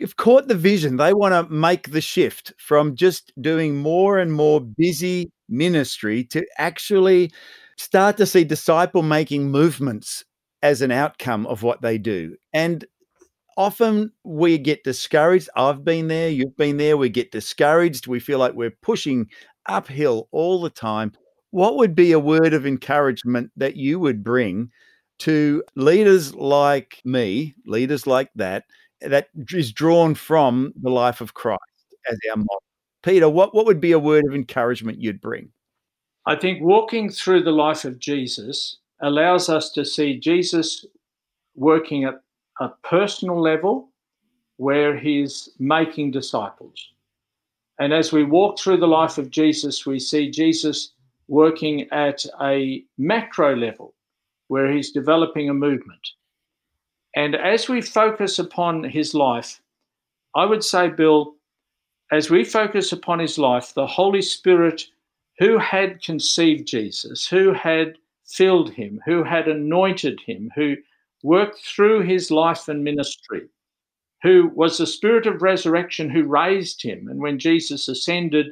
have 0.00 0.16
caught 0.16 0.48
the 0.48 0.54
vision. 0.54 0.96
They 0.96 1.12
want 1.12 1.34
to 1.34 1.52
make 1.52 1.90
the 1.90 2.00
shift 2.00 2.52
from 2.58 2.96
just 2.96 3.32
doing 3.40 3.76
more 3.76 4.18
and 4.18 4.32
more 4.32 4.60
busy 4.60 5.30
ministry 5.48 6.24
to 6.24 6.46
actually 6.56 7.30
start 7.76 8.16
to 8.16 8.26
see 8.26 8.44
disciple 8.44 9.02
making 9.02 9.50
movements 9.50 10.24
as 10.62 10.80
an 10.80 10.92
outcome 10.92 11.46
of 11.46 11.62
what 11.62 11.82
they 11.82 11.98
do. 11.98 12.36
And 12.54 12.86
often 13.56 14.12
we 14.24 14.58
get 14.58 14.84
discouraged. 14.84 15.48
I've 15.56 15.84
been 15.84 16.08
there, 16.08 16.28
you've 16.28 16.56
been 16.56 16.76
there. 16.76 16.96
We 16.96 17.08
get 17.08 17.32
discouraged. 17.32 18.06
We 18.06 18.20
feel 18.20 18.38
like 18.38 18.54
we're 18.54 18.76
pushing 18.82 19.28
uphill 19.66 20.28
all 20.32 20.60
the 20.60 20.70
time. 20.70 21.12
What 21.50 21.76
would 21.76 21.94
be 21.94 22.12
a 22.12 22.18
word 22.18 22.54
of 22.54 22.66
encouragement 22.66 23.50
that 23.56 23.76
you 23.76 23.98
would 23.98 24.24
bring 24.24 24.70
to 25.20 25.62
leaders 25.76 26.34
like 26.34 27.00
me, 27.04 27.54
leaders 27.66 28.06
like 28.06 28.30
that, 28.36 28.64
that 29.00 29.28
is 29.52 29.72
drawn 29.72 30.14
from 30.14 30.72
the 30.80 30.90
life 30.90 31.20
of 31.20 31.34
Christ 31.34 31.60
as 32.08 32.18
our 32.30 32.36
model? 32.36 32.62
Peter, 33.02 33.28
what, 33.28 33.54
what 33.54 33.66
would 33.66 33.80
be 33.80 33.92
a 33.92 33.98
word 33.98 34.24
of 34.28 34.34
encouragement 34.34 35.00
you'd 35.00 35.20
bring? 35.20 35.50
I 36.24 36.36
think 36.36 36.62
walking 36.62 37.10
through 37.10 37.42
the 37.42 37.50
life 37.50 37.84
of 37.84 37.98
Jesus 37.98 38.78
allows 39.02 39.48
us 39.48 39.72
to 39.72 39.84
see 39.84 40.20
Jesus 40.20 40.86
working 41.56 42.04
at 42.04 42.14
a 42.62 42.74
personal 42.84 43.40
level 43.40 43.88
where 44.56 44.96
he's 44.96 45.50
making 45.58 46.12
disciples. 46.12 46.90
And 47.78 47.92
as 47.92 48.12
we 48.12 48.22
walk 48.22 48.58
through 48.58 48.76
the 48.76 48.86
life 48.86 49.18
of 49.18 49.30
Jesus, 49.30 49.84
we 49.84 49.98
see 49.98 50.30
Jesus 50.30 50.92
working 51.26 51.88
at 51.90 52.24
a 52.40 52.84
macro 52.96 53.56
level 53.56 53.94
where 54.48 54.70
he's 54.70 54.92
developing 54.92 55.48
a 55.50 55.54
movement. 55.54 56.06
And 57.16 57.34
as 57.34 57.68
we 57.68 57.80
focus 57.80 58.38
upon 58.38 58.84
his 58.84 59.14
life, 59.14 59.60
I 60.34 60.46
would 60.46 60.62
say, 60.62 60.88
Bill, 60.88 61.34
as 62.12 62.30
we 62.30 62.44
focus 62.44 62.92
upon 62.92 63.18
his 63.18 63.38
life, 63.38 63.74
the 63.74 63.86
Holy 63.86 64.22
Spirit 64.22 64.84
who 65.38 65.58
had 65.58 66.02
conceived 66.02 66.68
Jesus, 66.68 67.26
who 67.26 67.52
had 67.52 67.96
filled 68.26 68.70
him, 68.70 69.00
who 69.04 69.24
had 69.24 69.48
anointed 69.48 70.20
him, 70.24 70.50
who 70.54 70.76
worked 71.22 71.64
through 71.64 72.02
his 72.02 72.30
life 72.30 72.68
and 72.68 72.84
ministry, 72.84 73.48
who 74.22 74.50
was 74.54 74.78
the 74.78 74.86
Spirit 74.86 75.26
of 75.26 75.42
resurrection 75.42 76.10
who 76.10 76.24
raised 76.24 76.82
him. 76.82 77.08
And 77.08 77.20
when 77.20 77.38
Jesus 77.38 77.88
ascended, 77.88 78.46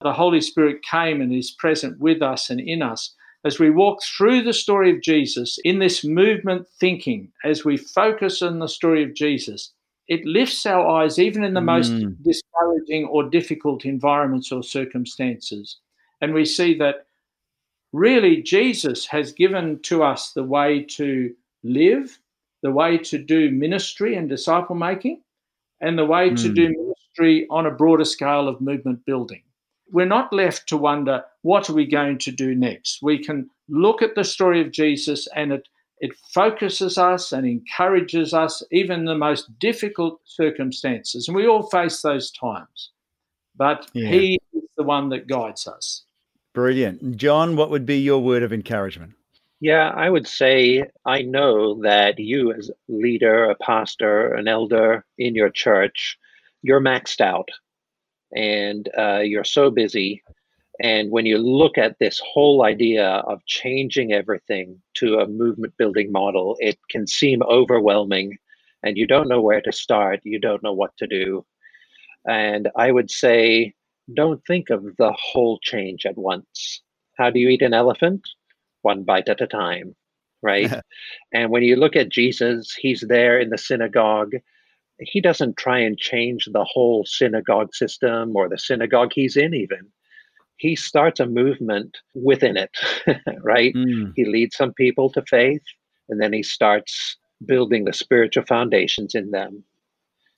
the 0.00 0.12
Holy 0.12 0.40
Spirit 0.40 0.82
came 0.88 1.20
and 1.20 1.32
is 1.32 1.52
present 1.52 1.98
with 2.00 2.22
us 2.22 2.50
and 2.50 2.60
in 2.60 2.82
us. 2.82 3.14
As 3.44 3.58
we 3.58 3.70
walk 3.70 4.00
through 4.02 4.42
the 4.42 4.52
story 4.52 4.90
of 4.94 5.02
Jesus 5.02 5.58
in 5.64 5.80
this 5.80 6.04
movement 6.04 6.66
thinking, 6.78 7.32
as 7.44 7.64
we 7.64 7.76
focus 7.76 8.40
on 8.40 8.60
the 8.60 8.68
story 8.68 9.02
of 9.02 9.14
Jesus, 9.14 9.72
it 10.08 10.24
lifts 10.24 10.66
our 10.66 10.86
eyes 10.86 11.18
even 11.18 11.42
in 11.42 11.54
the 11.54 11.60
most 11.60 11.92
mm. 11.92 12.14
discouraging 12.22 13.06
or 13.06 13.28
difficult 13.28 13.84
environments 13.84 14.52
or 14.52 14.62
circumstances. 14.62 15.78
And 16.20 16.34
we 16.34 16.44
see 16.44 16.76
that 16.78 17.06
really 17.92 18.42
Jesus 18.42 19.06
has 19.06 19.32
given 19.32 19.80
to 19.82 20.02
us 20.02 20.32
the 20.32 20.44
way 20.44 20.84
to 20.90 21.34
live, 21.62 22.18
the 22.62 22.70
way 22.70 22.98
to 22.98 23.18
do 23.18 23.50
ministry 23.50 24.14
and 24.14 24.28
disciple 24.28 24.76
making, 24.76 25.22
and 25.80 25.98
the 25.98 26.04
way 26.04 26.30
mm. 26.30 26.42
to 26.42 26.52
do 26.52 26.68
ministry 26.68 27.46
on 27.50 27.66
a 27.66 27.70
broader 27.70 28.04
scale 28.04 28.48
of 28.48 28.60
movement 28.60 29.04
building. 29.04 29.42
We're 29.90 30.06
not 30.06 30.32
left 30.32 30.68
to 30.68 30.76
wonder, 30.76 31.24
what 31.42 31.68
are 31.68 31.74
we 31.74 31.86
going 31.86 32.18
to 32.18 32.32
do 32.32 32.54
next? 32.54 33.02
We 33.02 33.22
can 33.22 33.50
look 33.68 34.00
at 34.00 34.14
the 34.14 34.24
story 34.24 34.60
of 34.60 34.70
Jesus 34.70 35.28
and 35.34 35.52
it 35.52 35.68
it 36.02 36.16
focuses 36.34 36.98
us 36.98 37.30
and 37.30 37.46
encourages 37.46 38.34
us, 38.34 38.60
even 38.72 39.00
in 39.00 39.04
the 39.06 39.14
most 39.14 39.56
difficult 39.60 40.20
circumstances. 40.24 41.28
And 41.28 41.36
we 41.36 41.46
all 41.46 41.70
face 41.70 42.02
those 42.02 42.32
times. 42.32 42.90
But 43.54 43.88
yeah. 43.92 44.08
He 44.08 44.40
is 44.52 44.64
the 44.76 44.82
one 44.82 45.10
that 45.10 45.28
guides 45.28 45.68
us. 45.68 46.02
Brilliant. 46.54 47.16
John, 47.16 47.54
what 47.54 47.70
would 47.70 47.86
be 47.86 47.98
your 47.98 48.20
word 48.20 48.42
of 48.42 48.52
encouragement? 48.52 49.12
Yeah, 49.62 49.90
I 49.96 50.10
would 50.10 50.28
say 50.28 50.84
I 51.06 51.22
know 51.22 51.82
that 51.84 52.18
you, 52.20 52.52
as 52.52 52.70
leader, 52.88 53.46
a 53.46 53.56
pastor, 53.56 54.34
an 54.34 54.48
elder 54.48 55.06
in 55.18 55.36
your 55.36 55.50
church, 55.50 56.18
you're 56.62 56.82
maxed 56.82 57.22
out 57.22 57.48
and 58.34 58.88
uh, 58.98 59.20
you're 59.20 59.44
so 59.44 59.70
busy 59.70 60.22
and 60.82 61.10
when 61.10 61.26
you 61.26 61.38
look 61.38 61.78
at 61.78 61.98
this 62.00 62.20
whole 62.24 62.64
idea 62.64 63.06
of 63.06 63.44
changing 63.46 64.12
everything 64.12 64.82
to 64.96 65.20
a 65.20 65.28
movement 65.28 65.74
building 65.78 66.12
model, 66.12 66.56
it 66.60 66.78
can 66.90 67.06
seem 67.06 67.42
overwhelming 67.44 68.38
and 68.84 68.96
you 68.98 69.06
don't 69.06 69.28
know 69.28 69.40
where 69.42 69.62
to 69.62 69.72
start. 69.72 70.20
You 70.24 70.40
don't 70.40 70.62
know 70.62 70.74
what 70.74 70.96
to 70.98 71.06
do. 71.08 71.46
And 72.28 72.68
I 72.76 72.92
would 72.92 73.10
say, 73.10 73.74
don't 74.14 74.44
think 74.46 74.70
of 74.70 74.84
the 74.98 75.12
whole 75.18 75.58
change 75.62 76.06
at 76.06 76.18
once. 76.18 76.82
How 77.18 77.30
do 77.30 77.40
you 77.40 77.48
eat 77.50 77.62
an 77.62 77.74
elephant? 77.74 78.22
One 78.82 79.04
bite 79.04 79.28
at 79.28 79.40
a 79.40 79.46
time, 79.46 79.94
right? 80.42 80.72
and 81.32 81.50
when 81.50 81.62
you 81.62 81.76
look 81.76 81.96
at 81.96 82.08
Jesus, 82.08 82.74
he's 82.74 83.00
there 83.00 83.38
in 83.38 83.50
the 83.50 83.58
synagogue. 83.58 84.34
He 84.98 85.20
doesn't 85.20 85.56
try 85.56 85.78
and 85.78 85.98
change 85.98 86.48
the 86.52 86.64
whole 86.64 87.04
synagogue 87.04 87.74
system 87.74 88.36
or 88.36 88.48
the 88.48 88.58
synagogue 88.58 89.12
he's 89.14 89.36
in, 89.36 89.54
even 89.54 89.90
he 90.62 90.76
starts 90.76 91.18
a 91.18 91.26
movement 91.26 91.98
within 92.14 92.56
it, 92.56 92.70
right? 93.42 93.74
Mm. 93.74 94.12
He 94.14 94.24
leads 94.24 94.56
some 94.56 94.72
people 94.72 95.10
to 95.10 95.22
faith, 95.22 95.64
and 96.08 96.20
then 96.20 96.32
he 96.32 96.44
starts 96.44 97.16
building 97.44 97.84
the 97.84 97.92
spiritual 97.92 98.44
foundations 98.44 99.16
in 99.16 99.32
them. 99.32 99.64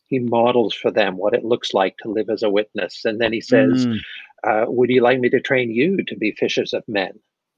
He 0.06 0.18
models 0.18 0.74
for 0.74 0.90
them 0.90 1.18
what 1.18 1.34
it 1.34 1.44
looks 1.44 1.74
like 1.74 1.98
to 1.98 2.10
live 2.10 2.30
as 2.30 2.42
a 2.42 2.48
witness. 2.48 3.04
And 3.04 3.20
then 3.20 3.34
he 3.34 3.42
says, 3.42 3.86
mm. 3.86 3.98
uh, 4.44 4.64
Would 4.66 4.88
you 4.88 5.02
like 5.02 5.20
me 5.20 5.28
to 5.28 5.40
train 5.40 5.70
you 5.70 6.02
to 6.04 6.16
be 6.16 6.32
fishers 6.32 6.72
of 6.72 6.84
men? 6.88 7.12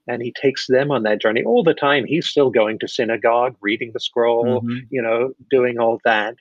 And 0.08 0.22
he 0.22 0.32
takes 0.40 0.66
them 0.68 0.90
on 0.90 1.02
that 1.02 1.20
journey 1.20 1.42
all 1.42 1.64
the 1.64 1.74
time. 1.74 2.04
He's 2.06 2.26
still 2.26 2.50
going 2.50 2.78
to 2.78 2.88
synagogue, 2.88 3.56
reading 3.60 3.90
the 3.92 4.00
scroll, 4.00 4.62
mm-hmm. 4.62 4.78
you 4.90 5.02
know, 5.02 5.32
doing 5.50 5.78
all 5.78 6.00
that. 6.04 6.36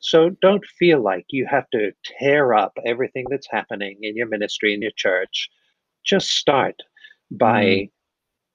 So 0.00 0.30
don't 0.42 0.64
feel 0.78 1.02
like 1.02 1.24
you 1.30 1.46
have 1.46 1.68
to 1.70 1.92
tear 2.04 2.54
up 2.54 2.76
everything 2.84 3.24
that's 3.30 3.48
happening 3.50 3.98
in 4.02 4.16
your 4.16 4.28
ministry, 4.28 4.74
in 4.74 4.82
your 4.82 4.92
church. 4.96 5.48
Just 6.04 6.28
start 6.28 6.76
by 7.30 7.64
mm. 7.64 7.90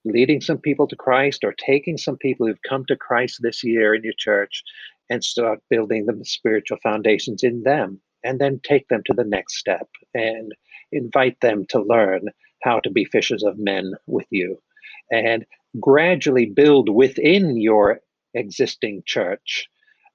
leading 0.06 0.40
some 0.40 0.60
people 0.60 0.88
to 0.88 0.96
Christ 0.96 1.44
or 1.44 1.54
taking 1.54 1.98
some 1.98 2.18
people 2.18 2.48
who've 2.48 2.62
come 2.68 2.86
to 2.86 2.96
Christ 2.96 3.40
this 3.42 3.64
year 3.64 3.96
in 3.96 4.04
your 4.04 4.14
church 4.18 4.64
and 5.10 5.24
start 5.24 5.60
building 5.70 6.06
the 6.06 6.24
spiritual 6.24 6.78
foundations 6.84 7.44
in 7.44 7.64
them. 7.64 8.00
And 8.24 8.40
then 8.40 8.62
take 8.64 8.88
them 8.90 9.02
to 9.08 9.14
the 9.16 9.24
next 9.24 9.58
step 9.58 9.88
and 10.14 10.52
invite 10.92 11.42
them 11.42 11.66
to 11.70 11.82
learn 11.82 12.28
how 12.64 12.80
to 12.80 12.90
be 12.90 13.06
fishers 13.06 13.44
of 13.44 13.58
men 13.58 13.94
with 14.08 14.28
you. 14.30 14.62
And 15.12 15.46
gradually 15.80 16.46
build 16.46 16.90
within 16.90 17.58
your 17.60 18.00
existing 18.34 19.04
church 19.06 19.68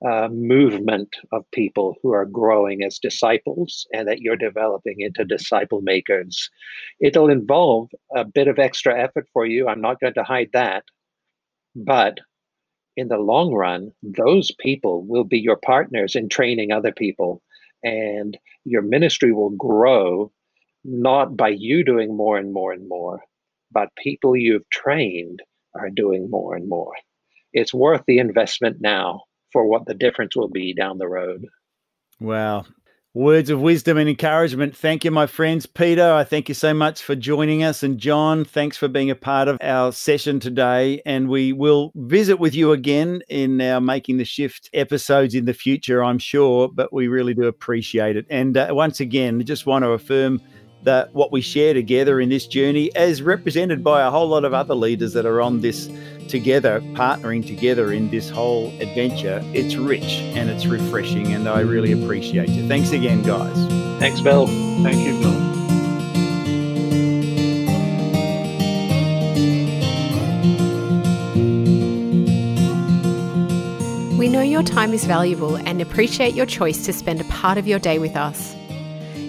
uh, 0.06 0.28
movement 0.28 1.08
of 1.32 1.50
people 1.52 1.96
who 2.02 2.12
are 2.12 2.26
growing 2.26 2.82
as 2.82 2.98
disciples 2.98 3.86
and 3.94 4.06
that 4.06 4.20
you're 4.20 4.36
developing 4.36 4.96
into 5.00 5.24
disciple 5.24 5.80
makers. 5.80 6.50
It'll 7.00 7.30
involve 7.30 7.88
a 8.14 8.24
bit 8.24 8.48
of 8.48 8.58
extra 8.58 9.00
effort 9.00 9.26
for 9.32 9.46
you. 9.46 9.68
I'm 9.68 9.80
not 9.80 10.00
going 10.00 10.14
to 10.14 10.22
hide 10.22 10.50
that. 10.52 10.84
But 11.74 12.18
in 12.96 13.08
the 13.08 13.18
long 13.18 13.52
run, 13.52 13.92
those 14.02 14.50
people 14.58 15.04
will 15.06 15.24
be 15.24 15.38
your 15.38 15.56
partners 15.56 16.14
in 16.14 16.28
training 16.28 16.72
other 16.72 16.92
people. 16.92 17.42
And 17.82 18.36
your 18.64 18.82
ministry 18.82 19.32
will 19.32 19.50
grow 19.50 20.32
not 20.86 21.36
by 21.36 21.48
you 21.48 21.84
doing 21.84 22.16
more 22.16 22.38
and 22.38 22.52
more 22.52 22.72
and 22.72 22.88
more, 22.88 23.20
but 23.72 23.88
people 24.02 24.36
you've 24.36 24.68
trained 24.70 25.40
are 25.74 25.90
doing 25.90 26.30
more 26.30 26.54
and 26.54 26.68
more. 26.68 26.92
It's 27.52 27.74
worth 27.74 28.02
the 28.06 28.18
investment 28.18 28.78
now 28.80 29.22
for 29.52 29.66
what 29.66 29.86
the 29.86 29.94
difference 29.94 30.36
will 30.36 30.48
be 30.48 30.74
down 30.74 30.98
the 30.98 31.08
road. 31.08 31.46
Wow. 32.20 32.64
Words 33.14 33.48
of 33.48 33.62
wisdom 33.62 33.96
and 33.96 34.10
encouragement. 34.10 34.76
Thank 34.76 35.02
you, 35.02 35.10
my 35.10 35.26
friends. 35.26 35.64
Peter, 35.64 36.12
I 36.12 36.22
thank 36.22 36.50
you 36.50 36.54
so 36.54 36.74
much 36.74 37.00
for 37.00 37.14
joining 37.14 37.64
us. 37.64 37.82
And 37.82 37.96
John, 37.98 38.44
thanks 38.44 38.76
for 38.76 38.88
being 38.88 39.10
a 39.10 39.14
part 39.14 39.48
of 39.48 39.56
our 39.62 39.90
session 39.92 40.38
today. 40.38 41.00
And 41.06 41.30
we 41.30 41.54
will 41.54 41.92
visit 41.94 42.38
with 42.38 42.54
you 42.54 42.72
again 42.72 43.22
in 43.30 43.58
our 43.62 43.80
Making 43.80 44.18
the 44.18 44.26
Shift 44.26 44.68
episodes 44.74 45.34
in 45.34 45.46
the 45.46 45.54
future, 45.54 46.04
I'm 46.04 46.18
sure. 46.18 46.68
But 46.68 46.92
we 46.92 47.08
really 47.08 47.32
do 47.32 47.44
appreciate 47.44 48.18
it. 48.18 48.26
And 48.28 48.54
uh, 48.54 48.68
once 48.72 49.00
again, 49.00 49.42
just 49.46 49.64
want 49.64 49.82
to 49.84 49.92
affirm 49.92 50.42
that 50.82 51.12
what 51.14 51.32
we 51.32 51.40
share 51.40 51.74
together 51.74 52.20
in 52.20 52.28
this 52.28 52.46
journey, 52.46 52.94
as 52.94 53.22
represented 53.22 53.82
by 53.82 54.02
a 54.02 54.10
whole 54.10 54.28
lot 54.28 54.44
of 54.44 54.54
other 54.54 54.74
leaders 54.74 55.12
that 55.14 55.26
are 55.26 55.40
on 55.40 55.60
this 55.60 55.90
together, 56.28 56.80
partnering 56.94 57.46
together 57.46 57.92
in 57.92 58.10
this 58.10 58.30
whole 58.30 58.68
adventure, 58.80 59.40
it's 59.46 59.76
rich 59.76 60.20
and 60.34 60.48
it's 60.50 60.66
refreshing. 60.66 61.32
And 61.32 61.48
I 61.48 61.60
really 61.60 61.92
appreciate 61.92 62.48
you. 62.48 62.66
Thanks 62.68 62.92
again, 62.92 63.22
guys. 63.22 63.56
Thanks, 63.98 64.20
Bill. 64.20 64.46
Thank 64.82 65.06
you, 65.06 65.20
Bill. 65.20 65.56
We 74.18 74.28
know 74.28 74.40
your 74.42 74.62
time 74.64 74.92
is 74.92 75.04
valuable 75.04 75.56
and 75.56 75.80
appreciate 75.80 76.34
your 76.34 76.46
choice 76.46 76.84
to 76.86 76.92
spend 76.92 77.20
a 77.20 77.24
part 77.24 77.58
of 77.58 77.66
your 77.68 77.78
day 77.78 77.98
with 77.98 78.16
us. 78.16 78.55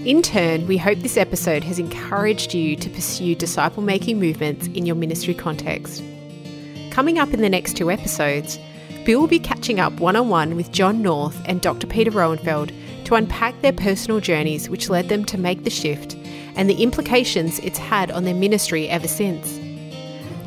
In 0.07 0.21
turn, 0.21 0.67
we 0.67 0.77
hope 0.77 0.99
this 0.99 1.17
episode 1.17 1.65
has 1.65 1.79
encouraged 1.79 2.53
you 2.53 2.77
to 2.77 2.89
pursue 2.89 3.35
disciple 3.35 3.83
making 3.83 4.21
movements 4.21 4.67
in 4.67 4.85
your 4.85 4.95
ministry 4.95 5.33
context. 5.33 6.01
Coming 6.91 7.19
up 7.19 7.33
in 7.33 7.41
the 7.41 7.49
next 7.49 7.75
two 7.75 7.91
episodes, 7.91 8.57
Bill 9.03 9.19
will 9.19 9.27
be 9.27 9.37
catching 9.37 9.81
up 9.81 9.91
one 9.99 10.15
on 10.15 10.29
one 10.29 10.55
with 10.55 10.71
John 10.71 11.01
North 11.01 11.37
and 11.43 11.59
Dr. 11.59 11.87
Peter 11.87 12.11
Roennfeldt 12.11 12.71
to 13.03 13.15
unpack 13.15 13.61
their 13.61 13.73
personal 13.73 14.21
journeys 14.21 14.69
which 14.69 14.89
led 14.89 15.09
them 15.09 15.25
to 15.25 15.37
make 15.37 15.65
the 15.65 15.69
shift 15.69 16.15
and 16.55 16.69
the 16.69 16.81
implications 16.81 17.59
it's 17.59 17.77
had 17.77 18.09
on 18.09 18.23
their 18.23 18.33
ministry 18.33 18.87
ever 18.87 19.09
since. 19.09 19.59